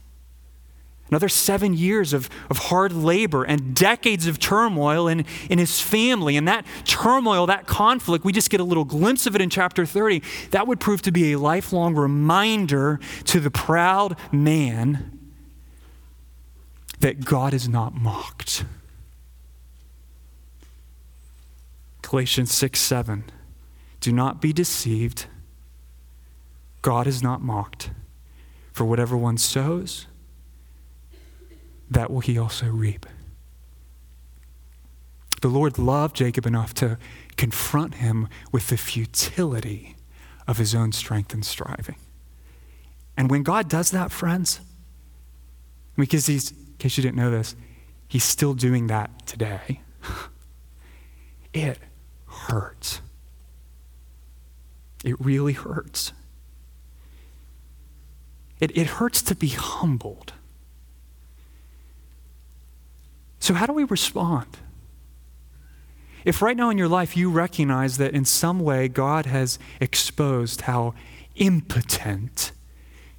[1.08, 6.36] Another seven years of, of hard labor and decades of turmoil in, in his family.
[6.36, 9.86] And that turmoil, that conflict, we just get a little glimpse of it in chapter
[9.86, 10.24] 30.
[10.50, 15.20] That would prove to be a lifelong reminder to the proud man
[16.98, 18.64] that God is not mocked.
[22.02, 23.30] Galatians 6 7.
[24.06, 25.26] Do not be deceived.
[26.80, 27.90] God is not mocked.
[28.72, 30.06] For whatever one sows,
[31.90, 33.04] that will he also reap.
[35.42, 36.98] The Lord loved Jacob enough to
[37.36, 39.96] confront him with the futility
[40.46, 41.96] of his own strength and striving.
[43.16, 44.60] And when God does that, friends,
[45.96, 47.56] because he's, in case you didn't know this,
[48.06, 49.80] he's still doing that today,
[51.52, 51.80] it
[52.26, 53.00] hurts.
[55.06, 56.12] It really hurts.
[58.58, 60.32] It, it hurts to be humbled.
[63.38, 64.48] So, how do we respond?
[66.24, 70.62] If right now in your life you recognize that in some way God has exposed
[70.62, 70.94] how
[71.36, 72.50] impotent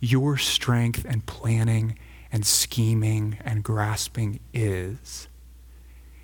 [0.02, 1.98] your strength and planning
[2.34, 5.30] and scheming and grasping is,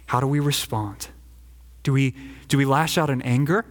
[0.08, 1.08] how do we respond?
[1.84, 2.14] Do we,
[2.50, 3.64] do we lash out in anger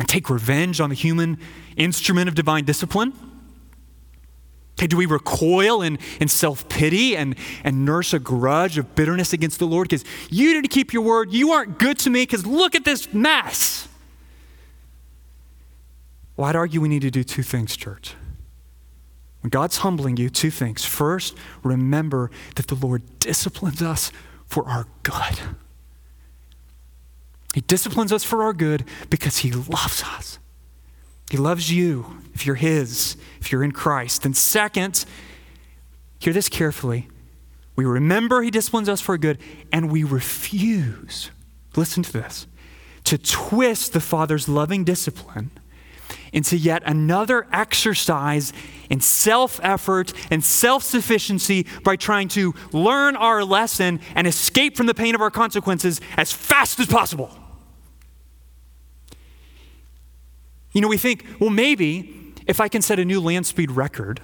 [0.00, 1.38] and take revenge on the human
[1.76, 3.12] instrument of divine discipline?
[4.72, 9.34] Okay, do we recoil in, in self pity and, and nurse a grudge of bitterness
[9.34, 11.32] against the Lord because you didn't keep your word?
[11.32, 13.88] You aren't good to me because look at this mess.
[16.34, 18.14] Well, I'd argue we need to do two things, church.
[19.42, 20.82] When God's humbling you, two things.
[20.82, 24.10] First, remember that the Lord disciplines us
[24.46, 25.40] for our good.
[27.54, 30.38] He disciplines us for our good because He loves us.
[31.30, 34.24] He loves you if you're His, if you're in Christ.
[34.24, 35.04] And second,
[36.18, 37.08] hear this carefully.
[37.76, 39.38] We remember He disciplines us for good,
[39.72, 41.30] and we refuse,
[41.76, 42.46] listen to this,
[43.04, 45.50] to twist the Father's loving discipline
[46.32, 48.52] into yet another exercise
[48.88, 54.86] in self effort and self sufficiency by trying to learn our lesson and escape from
[54.86, 57.30] the pain of our consequences as fast as possible.
[60.72, 64.20] You know, we think, well, maybe if I can set a new land speed record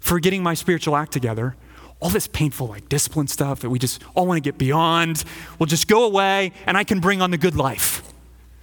[0.00, 1.56] for getting my spiritual act together,
[2.00, 5.24] all this painful, like discipline stuff that we just all want to get beyond
[5.58, 8.13] will just go away and I can bring on the good life.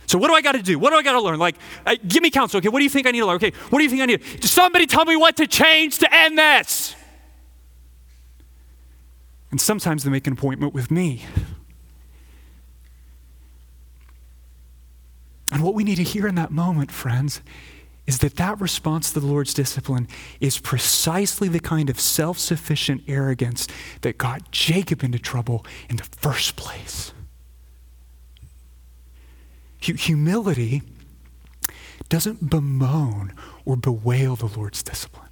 [0.07, 0.77] So, what do I got to do?
[0.77, 1.39] What do I got to learn?
[1.39, 2.57] Like, uh, give me counsel.
[2.57, 3.35] Okay, what do you think I need to learn?
[3.37, 4.43] Okay, what do you think I need?
[4.43, 6.95] Somebody tell me what to change to end this.
[9.51, 11.23] And sometimes they make an appointment with me.
[15.51, 17.41] And what we need to hear in that moment, friends,
[18.07, 20.07] is that that response to the Lord's discipline
[20.39, 23.67] is precisely the kind of self sufficient arrogance
[24.01, 27.13] that got Jacob into trouble in the first place.
[29.81, 30.83] Humility
[32.09, 33.33] doesn't bemoan
[33.65, 35.29] or bewail the Lord's discipline.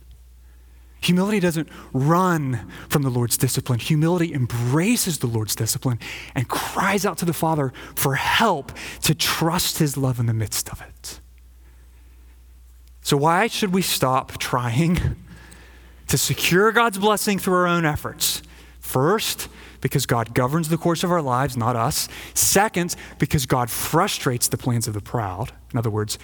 [1.01, 3.79] Humility doesn't run from the Lord's discipline.
[3.79, 5.99] Humility embraces the Lord's discipline
[6.35, 8.73] and cries out to the Father for help
[9.03, 11.21] to trust His love in the midst of it.
[13.01, 15.15] So, why should we stop trying
[16.07, 18.38] to secure God's blessing through our own efforts?
[18.89, 19.49] First,
[19.81, 22.09] because God governs the course of our lives, not us.
[22.33, 25.51] Second, because God frustrates the plans of the proud.
[25.71, 26.17] In other words,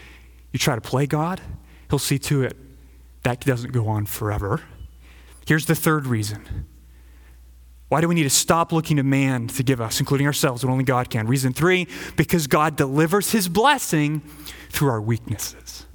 [0.52, 1.42] you try to play God,
[1.92, 2.58] He'll see to it
[3.22, 4.64] that doesn't go on forever.
[5.46, 6.66] Here's the third reason.
[7.90, 10.72] Why do we need to stop looking to man to give us, including ourselves, what
[10.72, 11.28] only God can?
[11.28, 11.88] Reason three,
[12.18, 14.24] because God delivers his blessing
[14.72, 15.86] through our weaknesses.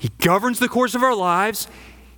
[0.00, 1.68] He governs the course of our lives,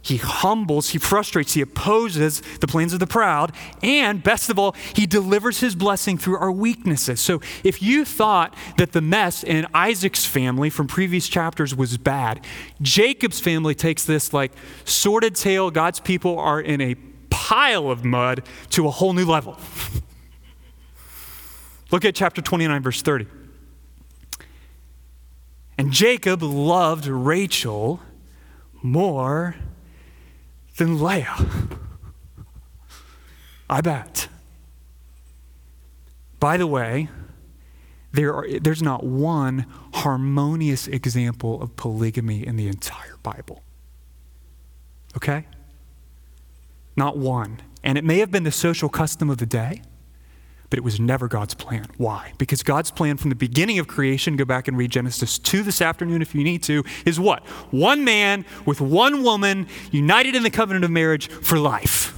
[0.03, 4.73] he humbles, he frustrates, he opposes the plans of the proud, and best of all,
[4.95, 7.21] he delivers his blessing through our weaknesses.
[7.21, 12.45] So if you thought that the mess in Isaac's family from previous chapters was bad,
[12.81, 14.53] Jacob's family takes this like
[14.85, 16.95] sordid tale, God's people are in a
[17.31, 19.59] pile of mud to a whole new level.
[21.91, 23.27] Look at chapter 29, verse 30.
[25.79, 28.01] And Jacob loved Rachel
[28.83, 29.55] more
[30.79, 31.37] than Leah.
[33.69, 34.29] I bet.
[36.41, 37.09] By the way,
[38.13, 43.63] there are, there's not one harmonious example of polygamy in the entire Bible.
[45.17, 45.47] Okay?
[46.97, 47.61] Not one.
[47.85, 49.83] And it may have been the social custom of the day,
[50.71, 51.87] but it was never God's plan.
[51.97, 52.33] Why?
[52.39, 55.81] Because God's plan from the beginning of creation, go back and read Genesis 2 this
[55.81, 57.45] afternoon if you need to, is what?
[57.71, 62.15] One man with one woman united in the covenant of marriage for life.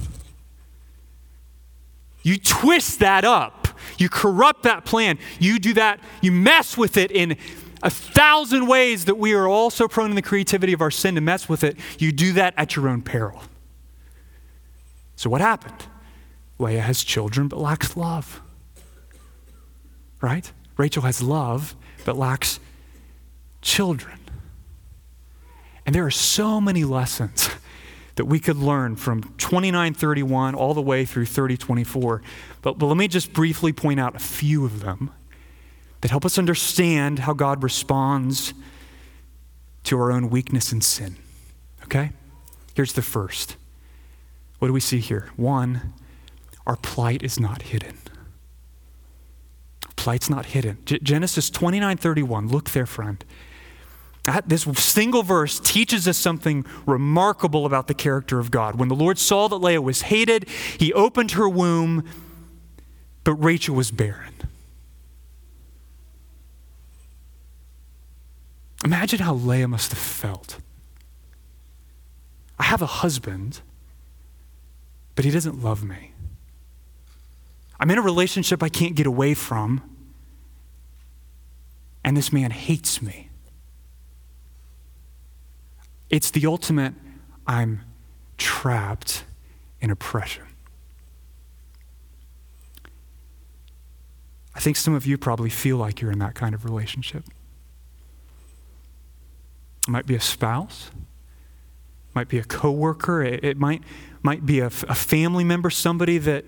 [2.23, 7.11] You twist that up, you corrupt that plan, you do that, you mess with it
[7.11, 7.37] in
[7.83, 11.15] a thousand ways that we are all so prone in the creativity of our sin
[11.15, 11.77] to mess with it.
[11.97, 13.41] You do that at your own peril.
[15.15, 15.87] So, what happened?
[16.61, 18.41] Leah has children but lacks love.
[20.21, 20.51] Right?
[20.77, 22.59] Rachel has love but lacks
[23.61, 24.19] children.
[25.85, 27.49] And there are so many lessons
[28.15, 32.21] that we could learn from 2931 all the way through 3024.
[32.61, 35.11] But, but let me just briefly point out a few of them
[36.01, 38.53] that help us understand how God responds
[39.83, 41.15] to our own weakness and sin.
[41.83, 42.11] Okay?
[42.75, 43.55] Here's the first.
[44.59, 45.29] What do we see here?
[45.35, 45.93] One,
[46.65, 47.97] our plight is not hidden.
[49.95, 50.79] Plight's not hidden.
[50.85, 52.47] G- Genesis 29 31.
[52.47, 53.23] Look there, friend.
[54.23, 58.75] That, this single verse teaches us something remarkable about the character of God.
[58.75, 60.47] When the Lord saw that Leah was hated,
[60.77, 62.07] he opened her womb,
[63.23, 64.33] but Rachel was barren.
[68.83, 70.57] Imagine how Leah must have felt.
[72.57, 73.61] I have a husband,
[75.15, 76.10] but he doesn't love me.
[77.81, 79.81] I'm in a relationship I can't get away from,
[82.05, 83.29] and this man hates me.
[86.11, 86.93] It's the ultimate
[87.47, 87.81] I'm
[88.37, 89.23] trapped
[89.79, 90.43] in oppression.
[94.53, 97.23] I think some of you probably feel like you're in that kind of relationship.
[99.87, 100.91] It might be a spouse,
[102.13, 103.81] might be a coworker, it, it might,
[104.21, 106.45] might be a, a family member, somebody that,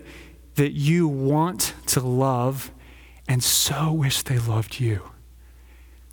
[0.54, 2.70] that you want to love
[3.28, 5.10] and so wish they loved you.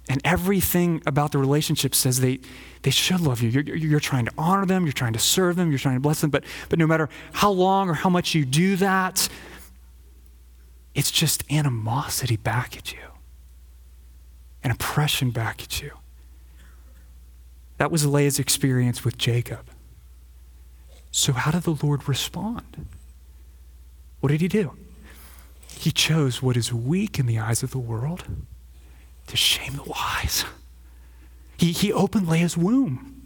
[0.10, 2.40] And everything about the relationship says they,
[2.82, 3.50] they should love you.
[3.50, 6.22] You're, you're trying to honor them, you're trying to serve them, you're trying to bless
[6.22, 6.30] them.
[6.30, 9.30] But, but no matter how long or how much you do that,
[10.96, 13.00] it's just animosity back at you
[14.64, 15.92] and oppression back at you.
[17.78, 19.70] That was Leah's experience with Jacob.
[21.12, 22.86] So, how did the Lord respond?
[24.22, 24.74] What did he do?
[25.68, 28.24] He chose what is weak in the eyes of the world
[29.28, 30.46] to shame the wise.
[31.58, 33.24] He, he opened Leah's womb,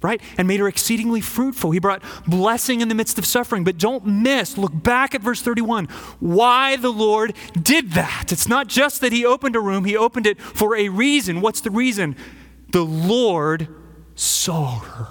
[0.00, 0.20] right?
[0.36, 1.72] And made her exceedingly fruitful.
[1.72, 3.64] He brought blessing in the midst of suffering.
[3.64, 5.86] But don't miss, look back at verse 31,
[6.20, 8.30] why the Lord did that.
[8.30, 11.40] It's not just that He opened a room, He opened it for a reason.
[11.40, 12.16] What's the reason?
[12.70, 13.68] The Lord
[14.14, 15.08] saw her.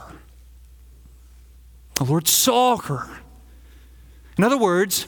[1.96, 3.10] The Lord saw her.
[4.38, 5.08] In other words,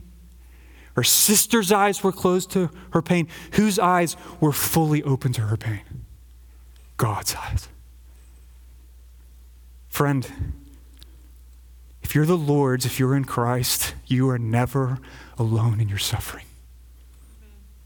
[0.95, 3.27] Her sister's eyes were closed to her pain.
[3.53, 5.81] Whose eyes were fully open to her pain?
[6.97, 7.67] God's eyes.
[9.93, 10.27] Friend,
[12.01, 14.97] if you're the Lord's, if you're in Christ, you are never
[15.37, 16.45] alone in your suffering.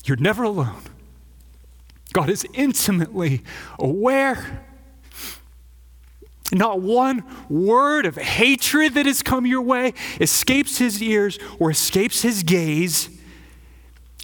[0.05, 0.83] You're never alone.
[2.13, 3.43] God is intimately
[3.77, 4.65] aware.
[6.53, 12.21] Not one word of hatred that has come your way escapes his ears or escapes
[12.21, 13.09] his gaze.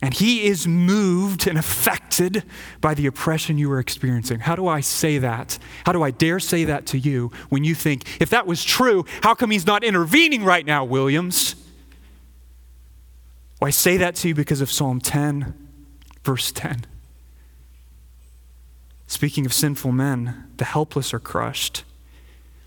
[0.04, 2.43] And he is moved and affected
[2.82, 4.41] by the oppression you are experiencing.
[4.41, 5.58] How do I say that?
[5.86, 9.06] How do I dare say that to you when you think, if that was true,
[9.22, 11.56] how come he's not intervening right now, Williams?
[13.62, 15.54] Well, I say that to you because of Psalm 10,
[16.26, 16.86] verse 10.
[19.08, 21.86] Speaking of sinful men, the helpless are crushed,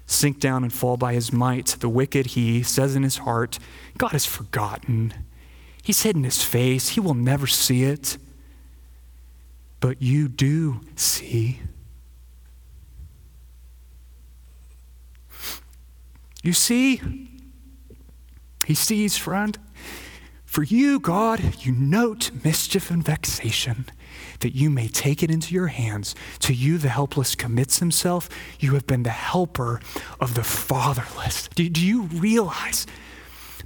[0.07, 1.66] sink down and fall by his might.
[1.80, 3.59] The wicked, he says in his heart,
[3.99, 5.12] God has forgotten.
[5.87, 6.89] He's hidden his face.
[6.89, 8.18] He will never see it.
[9.78, 11.61] But you do see.
[16.43, 17.01] You see?
[18.66, 19.57] He sees, friend.
[20.45, 23.87] For you, God, you note mischief and vexation,
[24.41, 26.16] that you may take it into your hands.
[26.41, 28.28] To you, the helpless commits himself.
[28.59, 29.80] You have been the helper
[30.18, 31.47] of the fatherless.
[31.55, 32.89] Do, do you realize?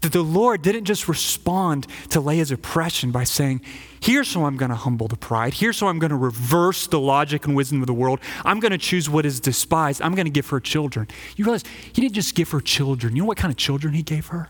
[0.01, 3.61] That the Lord didn't just respond to Leah's oppression by saying,
[4.01, 5.53] Here's how I'm going to humble the pride.
[5.55, 8.19] Here's how I'm going to reverse the logic and wisdom of the world.
[8.47, 10.01] I'm going to choose what is despised.
[10.01, 11.07] I'm going to give her children.
[11.37, 13.15] You realize he didn't just give her children.
[13.15, 14.49] You know what kind of children he gave her?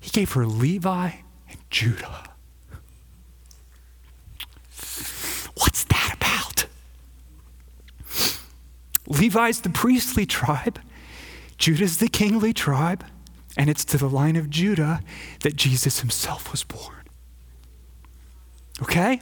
[0.00, 1.12] He gave her Levi
[1.48, 2.24] and Judah.
[5.56, 6.66] What's that about?
[9.06, 10.78] Levi's the priestly tribe,
[11.56, 13.02] Judah's the kingly tribe.
[13.56, 15.00] And it's to the line of Judah
[15.40, 17.04] that Jesus himself was born.
[18.82, 19.20] Okay?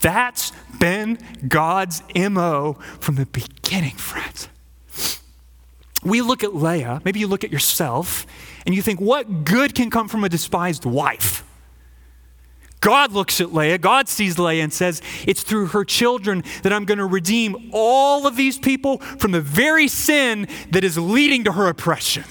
[0.00, 4.48] That's been God's MO from the beginning, friends.
[6.04, 8.24] We look at Leah, maybe you look at yourself,
[8.64, 11.44] and you think, what good can come from a despised wife?
[12.80, 16.84] God looks at Leah, God sees Leah and says, It's through her children that I'm
[16.84, 21.52] going to redeem all of these people from the very sin that is leading to
[21.52, 22.24] her oppression.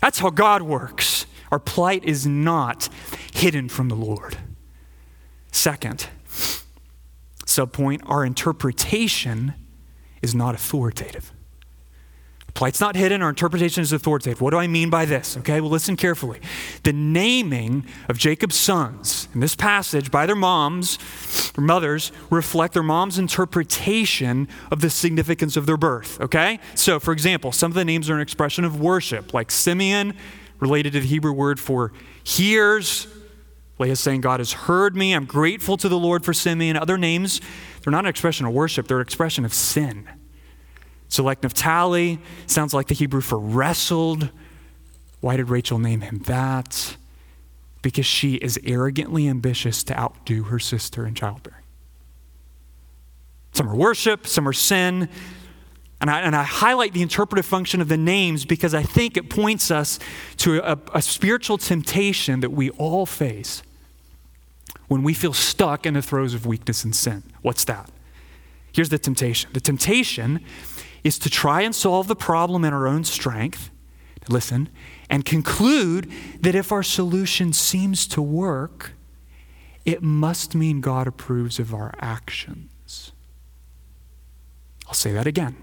[0.00, 1.26] That's how God works.
[1.50, 2.88] Our plight is not
[3.32, 4.38] hidden from the Lord.
[5.52, 6.08] Second,
[7.44, 9.54] subpoint, our interpretation
[10.22, 11.32] is not authoritative.
[12.54, 14.40] Plight's not hidden, our interpretation is authoritative.
[14.40, 15.36] What do I mean by this?
[15.38, 16.40] Okay, well, listen carefully.
[16.82, 20.98] The naming of Jacob's sons in this passage by their moms,
[21.52, 26.20] their mothers, reflect their mom's interpretation of the significance of their birth.
[26.20, 26.60] Okay?
[26.74, 30.14] So, for example, some of the names are an expression of worship, like Simeon,
[30.58, 31.92] related to the Hebrew word for
[32.22, 33.06] hears.
[33.78, 35.14] Leah is saying, God has heard me.
[35.14, 36.76] I'm grateful to the Lord for Simeon.
[36.76, 37.40] Other names,
[37.82, 40.06] they're not an expression of worship, they're an expression of sin.
[41.10, 44.30] So, like Naphtali, sounds like the Hebrew for wrestled.
[45.20, 46.96] Why did Rachel name him that?
[47.82, 51.64] Because she is arrogantly ambitious to outdo her sister in childbearing.
[53.52, 55.08] Some are worship, some are sin.
[56.00, 59.28] And I, and I highlight the interpretive function of the names because I think it
[59.28, 59.98] points us
[60.38, 63.62] to a, a spiritual temptation that we all face
[64.86, 67.24] when we feel stuck in the throes of weakness and sin.
[67.42, 67.90] What's that?
[68.72, 70.44] Here's the temptation the temptation
[71.04, 73.70] is to try and solve the problem in our own strength,
[74.28, 74.68] listen,
[75.08, 78.92] and conclude that if our solution seems to work,
[79.84, 83.12] it must mean God approves of our actions.
[84.86, 85.56] I'll say that again.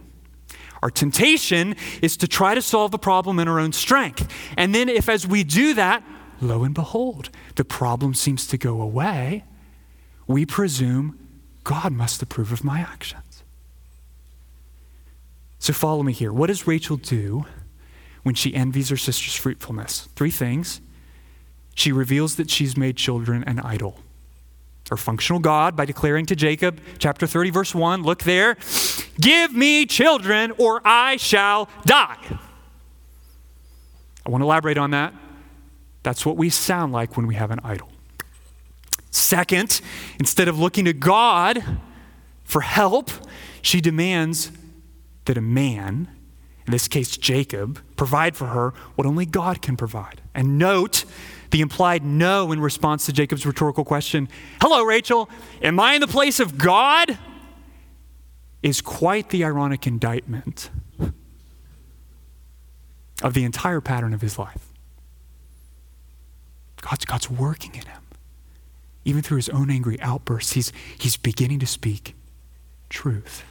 [0.82, 4.32] Our temptation is to try to solve the problem in our own strength.
[4.56, 6.04] And then, if as we do that,
[6.40, 9.44] lo and behold, the problem seems to go away,
[10.28, 11.18] we presume
[11.64, 13.27] God must approve of my actions.
[15.60, 16.32] So follow me here.
[16.32, 17.46] What does Rachel do
[18.24, 20.10] when she envies her sister's fruitfulness?
[20.16, 20.82] Three things.
[21.76, 24.00] She reveals that she's made children an idol.
[24.90, 28.58] Her functional God by declaring to Jacob, chapter 30, verse 1, look there,
[29.20, 32.18] give me children or I shall die.
[34.26, 35.14] I want to elaborate on that.
[36.04, 37.90] That's what we sound like when we have an idol.
[39.12, 39.82] Second,
[40.20, 41.64] instead of looking to God
[42.44, 43.10] for help,
[43.62, 44.52] she demands
[45.28, 46.10] that a man,
[46.66, 50.22] in this case Jacob, provide for her what only God can provide.
[50.34, 51.06] And note
[51.52, 54.28] the implied no in response to Jacob's rhetorical question
[54.62, 55.30] Hello, Rachel,
[55.62, 57.18] am I in the place of God?
[58.64, 60.70] is quite the ironic indictment
[63.24, 64.68] of the entire pattern of his life.
[66.82, 68.02] God's, God's working in him.
[69.06, 72.16] Even through his own angry outbursts, he's, he's beginning to speak
[72.90, 73.44] truth.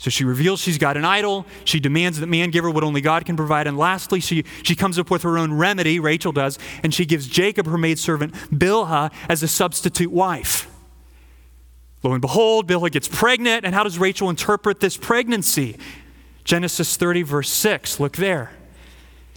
[0.00, 1.44] So she reveals she's got an idol.
[1.66, 3.66] She demands that man give her what only God can provide.
[3.66, 7.26] And lastly, she, she comes up with her own remedy, Rachel does, and she gives
[7.26, 10.70] Jacob her maidservant Bilhah as a substitute wife.
[12.02, 13.66] Lo and behold, Bilhah gets pregnant.
[13.66, 15.76] And how does Rachel interpret this pregnancy?
[16.44, 18.00] Genesis 30, verse 6.
[18.00, 18.52] Look there.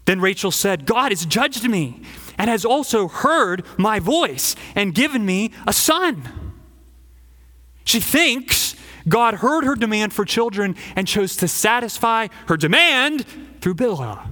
[0.05, 2.03] Then Rachel said, God has judged me
[2.38, 6.53] and has also heard my voice and given me a son.
[7.84, 8.62] She thinks
[9.07, 13.25] God heard her demand for children and chose to satisfy her demand
[13.61, 14.27] through Bilhah.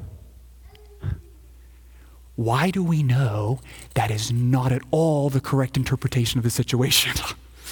[2.36, 3.60] Why do we know
[3.94, 7.14] that is not at all the correct interpretation of the situation?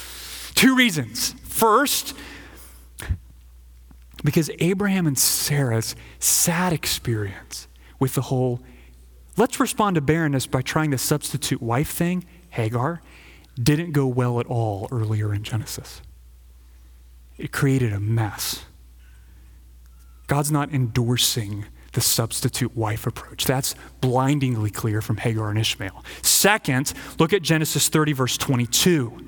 [0.54, 1.34] Two reasons.
[1.42, 2.14] First,
[4.22, 7.66] because Abraham and Sarah's sad experience
[7.98, 8.60] with the whole
[9.36, 13.00] let's respond to barrenness by trying the substitute wife thing, Hagar,
[13.60, 16.02] didn't go well at all earlier in Genesis
[17.40, 18.64] it created a mess.
[20.26, 23.46] God's not endorsing the substitute wife approach.
[23.46, 26.04] That's blindingly clear from Hagar and Ishmael.
[26.22, 29.26] Second, look at Genesis 30, verse 22.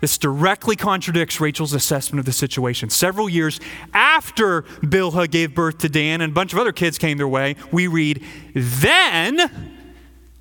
[0.00, 2.88] This directly contradicts Rachel's assessment of the situation.
[2.88, 3.58] Several years
[3.92, 7.56] after Bilhah gave birth to Dan and a bunch of other kids came their way,
[7.72, 9.76] we read, Then,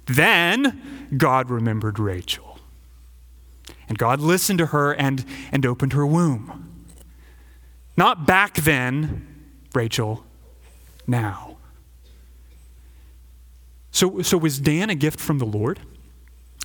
[0.06, 2.47] then God remembered Rachel.
[3.88, 6.86] And God listened to her and, and opened her womb.
[7.96, 9.26] Not back then,
[9.74, 10.26] Rachel,
[11.06, 11.58] now.
[13.92, 15.80] So, so was Dan a gift from the Lord?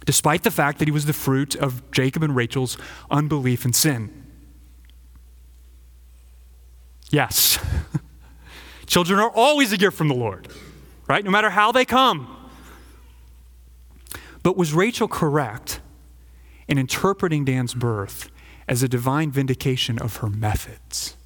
[0.05, 2.77] Despite the fact that he was the fruit of Jacob and Rachel's
[3.11, 4.11] unbelief and sin.
[7.11, 7.59] Yes.
[8.87, 10.49] Children are always a gift from the Lord,
[11.09, 11.25] right?
[11.25, 12.37] No matter how they come.
[14.43, 15.81] But was Rachel correct
[16.73, 18.31] in interpreting Dan's birth
[18.67, 21.19] as a divine vindication of her methods.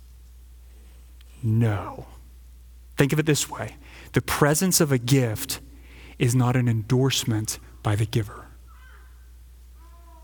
[1.41, 2.09] No.
[2.97, 3.77] Think of it this way
[4.13, 5.61] the presence of a gift
[6.19, 8.49] is not an endorsement by the giver.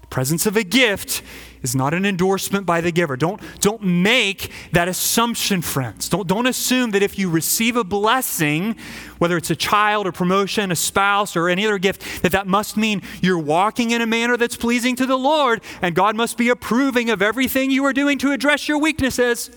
[0.01, 1.23] The presence of a gift
[1.63, 3.17] is not an endorsement by the giver.
[3.17, 6.09] Don't, don't make that assumption, friends.
[6.09, 8.77] Don't, don't assume that if you receive a blessing,
[9.19, 12.77] whether it's a child, a promotion, a spouse, or any other gift, that that must
[12.77, 16.49] mean you're walking in a manner that's pleasing to the Lord and God must be
[16.49, 19.51] approving of everything you are doing to address your weaknesses.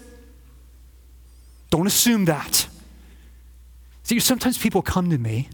[1.71, 2.67] Don't assume that.
[4.03, 5.49] See, sometimes people come to me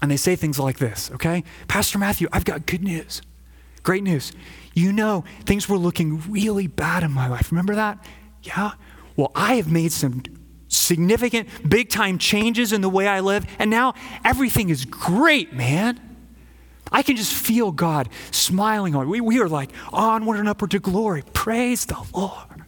[0.00, 1.44] and they say things like this, okay?
[1.68, 3.20] Pastor Matthew, I've got good news.
[3.82, 4.32] Great news.
[4.74, 7.50] You know, things were looking really bad in my life.
[7.50, 8.04] Remember that?
[8.42, 8.72] Yeah?
[9.16, 10.22] Well, I have made some
[10.68, 13.94] significant, big time changes in the way I live, and now
[14.24, 16.00] everything is great, man.
[16.92, 19.12] I can just feel God smiling on me.
[19.12, 21.22] We, we are like onward and upward to glory.
[21.32, 22.64] Praise the Lord.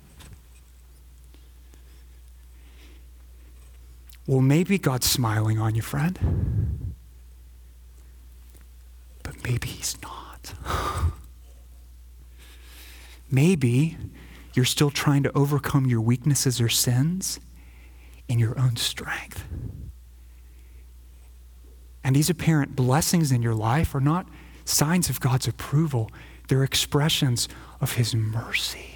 [4.26, 6.94] Well, maybe God's smiling on you, friend.
[9.22, 10.54] But maybe He's not.
[13.32, 13.96] maybe
[14.54, 17.40] you're still trying to overcome your weaknesses or sins
[18.28, 19.44] in your own strength.
[22.04, 24.28] And these apparent blessings in your life are not
[24.64, 26.10] signs of God's approval,
[26.48, 27.48] they're expressions
[27.80, 28.92] of His mercy.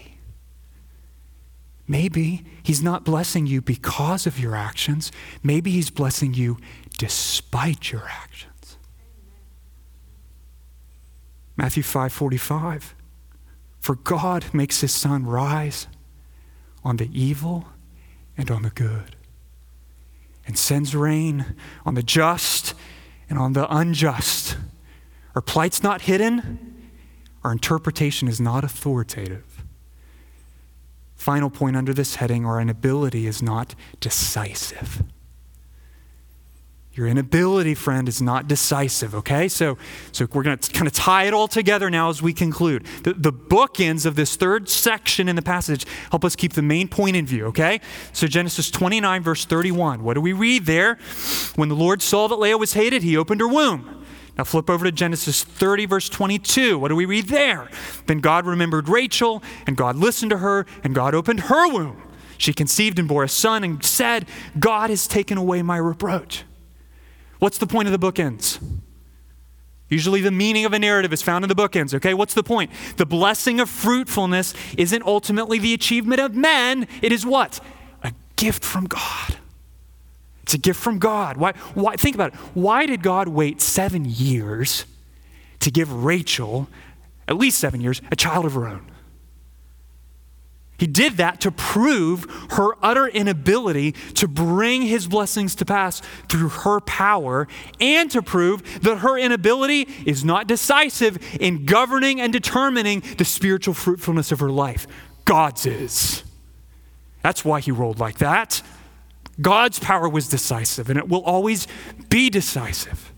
[1.89, 5.12] Maybe he's not blessing you because of your actions.
[5.43, 6.59] Maybe he's blessing you
[6.99, 8.76] despite your actions.
[11.57, 12.95] Matthew 5:45
[13.87, 15.87] For God makes his sun rise
[16.82, 17.66] on the evil
[18.37, 19.14] and on the good
[20.45, 22.74] and sends rain on the just
[23.30, 24.57] and on the unjust.
[25.37, 26.89] Our plight's not hidden,
[27.45, 29.62] our interpretation is not authoritative.
[31.14, 35.05] Final point under this heading our inability is not decisive.
[36.97, 39.49] Your inability, friend, is not decisive, okay?
[39.49, 39.76] So,
[40.12, 42.86] so we're going to kind of tie it all together now as we conclude.
[43.03, 46.88] The, the bookends of this third section in the passage help us keep the main
[46.88, 47.82] point in view, okay?
[48.14, 50.03] So, Genesis 29, verse 31.
[50.05, 50.97] What do we read there?
[51.55, 54.05] When the Lord saw that Leah was hated, he opened her womb.
[54.38, 56.78] Now flip over to Genesis 30, verse 22.
[56.78, 57.70] What do we read there?
[58.07, 62.03] Then God remembered Rachel, and God listened to her, and God opened her womb.
[62.38, 64.26] She conceived and bore a son and said,
[64.59, 66.44] God has taken away my reproach.
[67.39, 68.59] What's the point of the bookends?
[69.89, 72.12] Usually, the meaning of a narrative is found in the bookends, okay?
[72.12, 72.72] What's the point?
[72.97, 77.61] The blessing of fruitfulness isn't ultimately the achievement of men, it is what?
[78.03, 79.37] A gift from God.
[80.43, 81.37] It's a gift from God.
[81.37, 82.39] Why, why, think about it.
[82.55, 84.87] Why did God wait seven years
[85.61, 86.68] to give Rachel,
[87.28, 88.87] at least seven years, a child of her own?
[90.79, 96.49] He did that to prove her utter inability to bring his blessings to pass through
[96.49, 97.49] her power
[97.81, 103.74] and to prove that her inability is not decisive in governing and determining the spiritual
[103.74, 104.87] fruitfulness of her life.
[105.24, 106.22] God's is.
[107.22, 108.62] That's why he rolled like that.
[109.41, 111.66] God's power was decisive, and it will always
[112.09, 113.12] be decisive.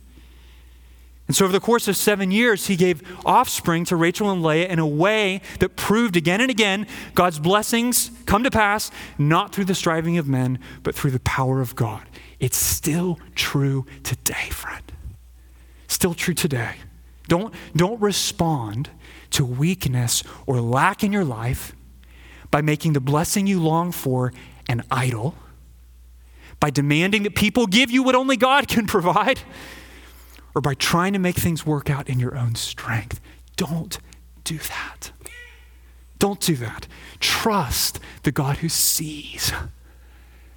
[1.29, 4.67] And so, over the course of seven years, he gave offspring to Rachel and Leah
[4.67, 9.67] in a way that proved again and again God's blessings come to pass, not through
[9.67, 12.03] the striving of men, but through the power of God.
[12.41, 14.91] It's still true today, friend.
[15.87, 16.77] Still true today.
[17.29, 18.89] Don't, don't respond
[19.31, 21.75] to weakness or lack in your life
[22.51, 24.33] by making the blessing you long for
[24.67, 25.35] an idol
[26.61, 29.41] by demanding that people give you what only God can provide,
[30.59, 33.21] or by trying to make things work out in your own strength.
[33.55, 34.01] Don't
[34.43, 35.13] do that.
[36.19, 36.89] Don't do that.
[37.21, 39.53] Trust the God who sees,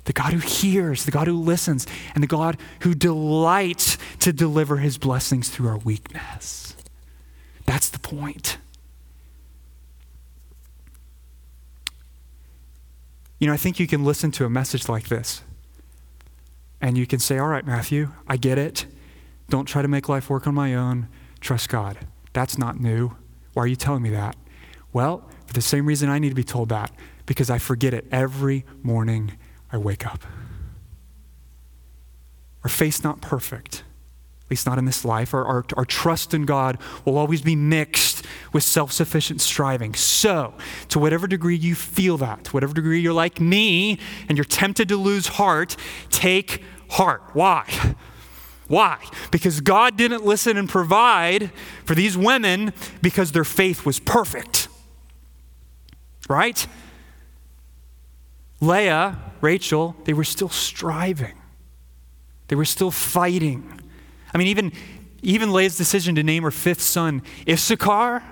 [0.06, 1.86] the God who hears, the God who listens,
[2.16, 6.76] and the God who delights to deliver his blessings through our weakness.
[7.68, 8.58] That's the point.
[13.38, 15.44] You know, I think you can listen to a message like this
[16.82, 18.88] and you can say, All right, Matthew, I get it.
[19.52, 21.10] Don't try to make life work on my own.
[21.42, 21.98] Trust God.
[22.32, 23.18] That's not new.
[23.54, 24.38] Why are you telling me that?
[24.94, 26.90] Well, for the same reason I need to be told that,
[27.26, 29.34] because I forget it every morning
[29.70, 30.24] I wake up.
[32.64, 33.84] Our faith's not perfect,
[34.46, 35.34] at least not in this life.
[35.34, 39.96] Our, our, our trust in God will always be mixed with self sufficient striving.
[39.96, 40.54] So,
[40.88, 44.00] to whatever degree you feel that, to whatever degree you're like me
[44.30, 45.76] and you're tempted to lose heart,
[46.10, 47.22] take heart.
[47.34, 47.66] Why?
[48.72, 49.04] Why?
[49.32, 51.52] Because God didn't listen and provide
[51.84, 54.70] for these women because their faith was perfect.
[56.30, 56.66] Right?
[58.62, 61.34] Leah, Rachel, they were still striving.
[62.48, 63.82] They were still fighting.
[64.34, 64.72] I mean, even
[65.22, 68.24] even Leah's decision to name her fifth son Issachar,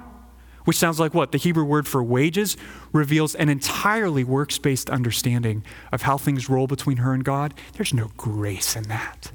[0.63, 1.33] which sounds like what?
[1.33, 2.55] The Hebrew word for wages,
[2.93, 7.53] reveals an entirely works based understanding of how things roll between her and God.
[7.73, 9.33] There's no grace in that.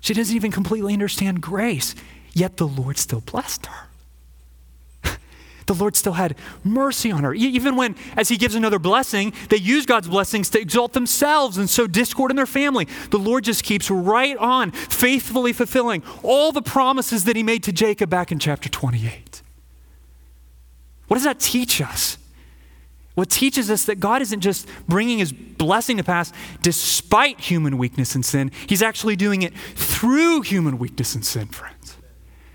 [0.00, 1.94] She doesn't even completely understand grace,
[2.32, 3.88] yet the Lord still blessed her
[5.66, 7.34] the Lord still had mercy on her.
[7.34, 11.68] Even when, as He gives another blessing, they use God's blessings to exalt themselves and
[11.68, 12.86] sow discord in their family.
[13.10, 17.72] The Lord just keeps right on, faithfully fulfilling all the promises that He made to
[17.72, 19.42] Jacob back in chapter 28.
[21.08, 22.18] What does that teach us?
[23.18, 28.14] What teaches us that God isn't just bringing his blessing to pass despite human weakness
[28.14, 31.96] and sin, he's actually doing it through human weakness and sin, friends.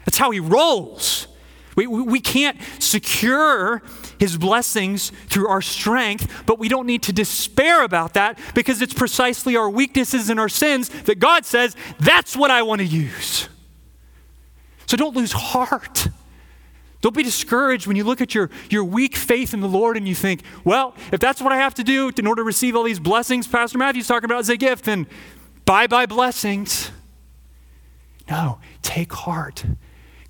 [0.06, 1.28] That's how he rolls.
[1.76, 3.82] We, we can't secure
[4.22, 8.94] his blessings through our strength, but we don't need to despair about that because it's
[8.94, 13.50] precisely our weaknesses and our sins that God says, that's what I want to use.
[14.86, 16.08] So don't lose heart.
[17.04, 20.08] Don't be discouraged when you look at your, your weak faith in the Lord and
[20.08, 22.84] you think, well, if that's what I have to do in order to receive all
[22.84, 25.06] these blessings Pastor Matthew's talking about as a gift, then
[25.66, 26.92] bye bye blessings.
[28.30, 29.66] No, take heart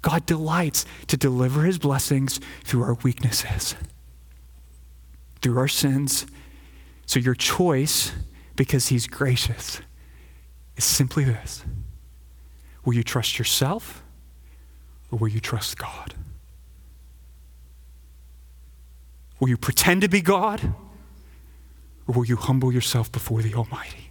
[0.02, 3.76] God delights to deliver his blessings through our weaknesses,
[5.42, 6.26] through our sins.
[7.06, 8.14] So your choice,
[8.56, 9.80] because he's gracious,
[10.76, 11.64] is simply this
[12.84, 14.04] Will you trust yourself
[15.12, 16.16] or will you trust God?
[19.44, 20.74] Will you pretend to be God
[22.08, 24.10] or will you humble yourself before the Almighty?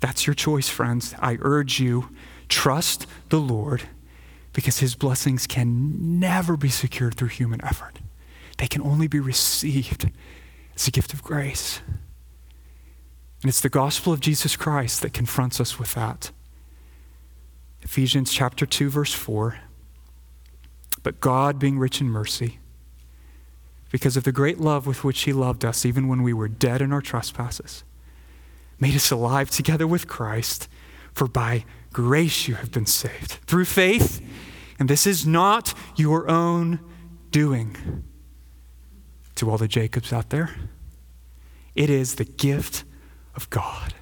[0.00, 1.14] That's your choice, friends.
[1.20, 2.08] I urge you
[2.48, 3.82] Trust the Lord
[4.54, 7.98] because his blessings can never be secured through human effort.
[8.56, 10.10] They can only be received
[10.74, 11.82] as a gift of grace.
[13.42, 16.30] And it's the gospel of Jesus Christ that confronts us with that.
[17.82, 19.58] Ephesians chapter 2 verse 4.
[21.02, 22.58] But God being rich in mercy,
[23.94, 26.82] because of the great love with which he loved us even when we were dead
[26.82, 27.84] in our trespasses,
[28.80, 30.66] made us alive together with Christ,
[31.12, 34.20] for by grace you have been saved through faith,
[34.80, 36.80] and this is not your own
[37.30, 38.02] doing.
[39.36, 40.50] To all the Jacobs out there,
[41.76, 42.82] it is the gift
[43.36, 43.94] of God.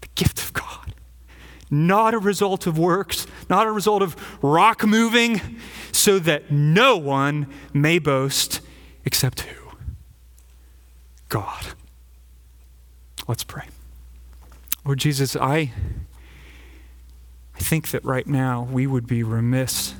[0.00, 0.94] The gift of God.
[1.70, 4.14] Not a result of works, not a result of
[4.44, 5.40] rock moving,
[5.92, 8.60] so that no one may boast
[9.04, 9.72] except who?
[11.28, 11.66] God.
[13.26, 13.66] Let's pray.
[14.84, 15.72] Lord Jesus, I
[17.54, 19.94] I think that right now we would be remiss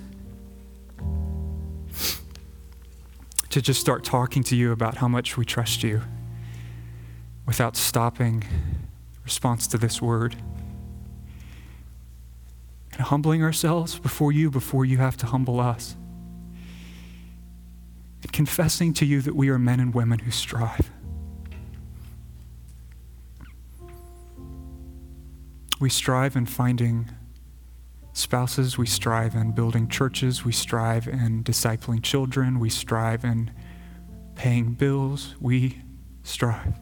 [3.50, 6.02] to just start talking to you about how much we trust you
[7.46, 8.44] without stopping
[9.24, 10.36] response to this word
[13.00, 15.96] and humbling ourselves before you before you have to humble us.
[18.20, 20.90] And confessing to you that we are men and women who strive.
[25.80, 27.08] We strive in finding
[28.12, 33.50] spouses, we strive in building churches, we strive in discipling children, we strive in
[34.34, 35.80] paying bills, we
[36.22, 36.74] strive.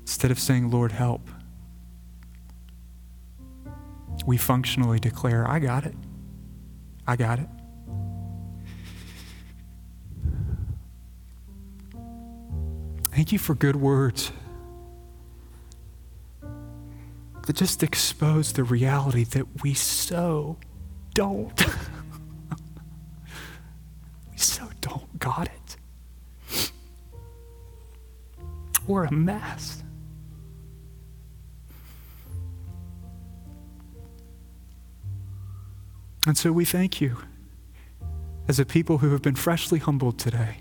[0.00, 1.28] Instead of saying, Lord, help,
[4.26, 5.94] we functionally declare, I got it.
[7.06, 7.48] I got it.
[13.10, 14.32] Thank you for good words
[17.46, 20.58] that just expose the reality that we so
[21.14, 21.66] don't.
[24.30, 25.76] we so don't got it.
[28.86, 29.79] We're a mess.
[36.26, 37.16] And so we thank you
[38.48, 40.58] as a people who have been freshly humbled today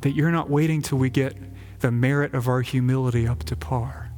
[0.00, 1.36] that you're not waiting till we get
[1.80, 4.10] the merit of our humility up to par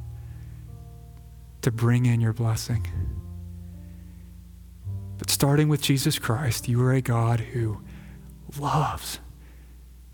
[1.61, 2.87] to bring in your blessing.
[5.17, 7.81] But starting with Jesus Christ, you are a God who
[8.59, 9.19] loves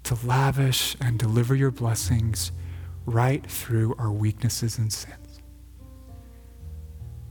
[0.03, 2.51] to lavish and deliver your blessings
[3.05, 5.26] right through our weaknesses and sins.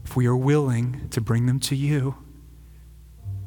[0.07, 2.15] If we are willing to bring them to you,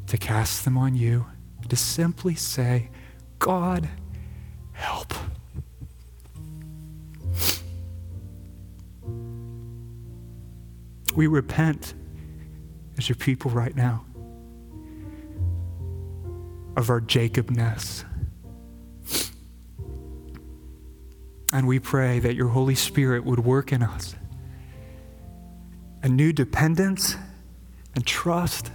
[0.08, 1.24] to cast them on you,
[1.66, 2.90] to simply say,
[3.38, 3.88] God,
[4.72, 5.14] help.
[11.16, 11.94] We repent
[12.98, 14.04] as your people right now
[16.76, 18.04] of our Jacobness.
[21.54, 24.14] And we pray that your Holy Spirit would work in us
[26.02, 27.16] a new dependence
[27.94, 28.70] and trust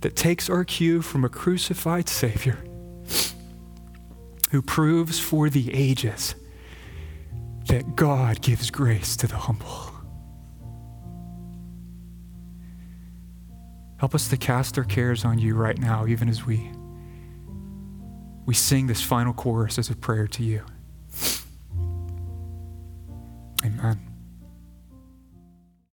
[0.00, 2.58] that takes our cue from a crucified Savior
[4.50, 6.34] who proves for the ages
[7.68, 9.90] that God gives grace to the humble.
[13.98, 16.70] Help us to cast our cares on you right now, even as we,
[18.44, 20.64] we sing this final chorus as a prayer to you.
[23.64, 24.11] Amen.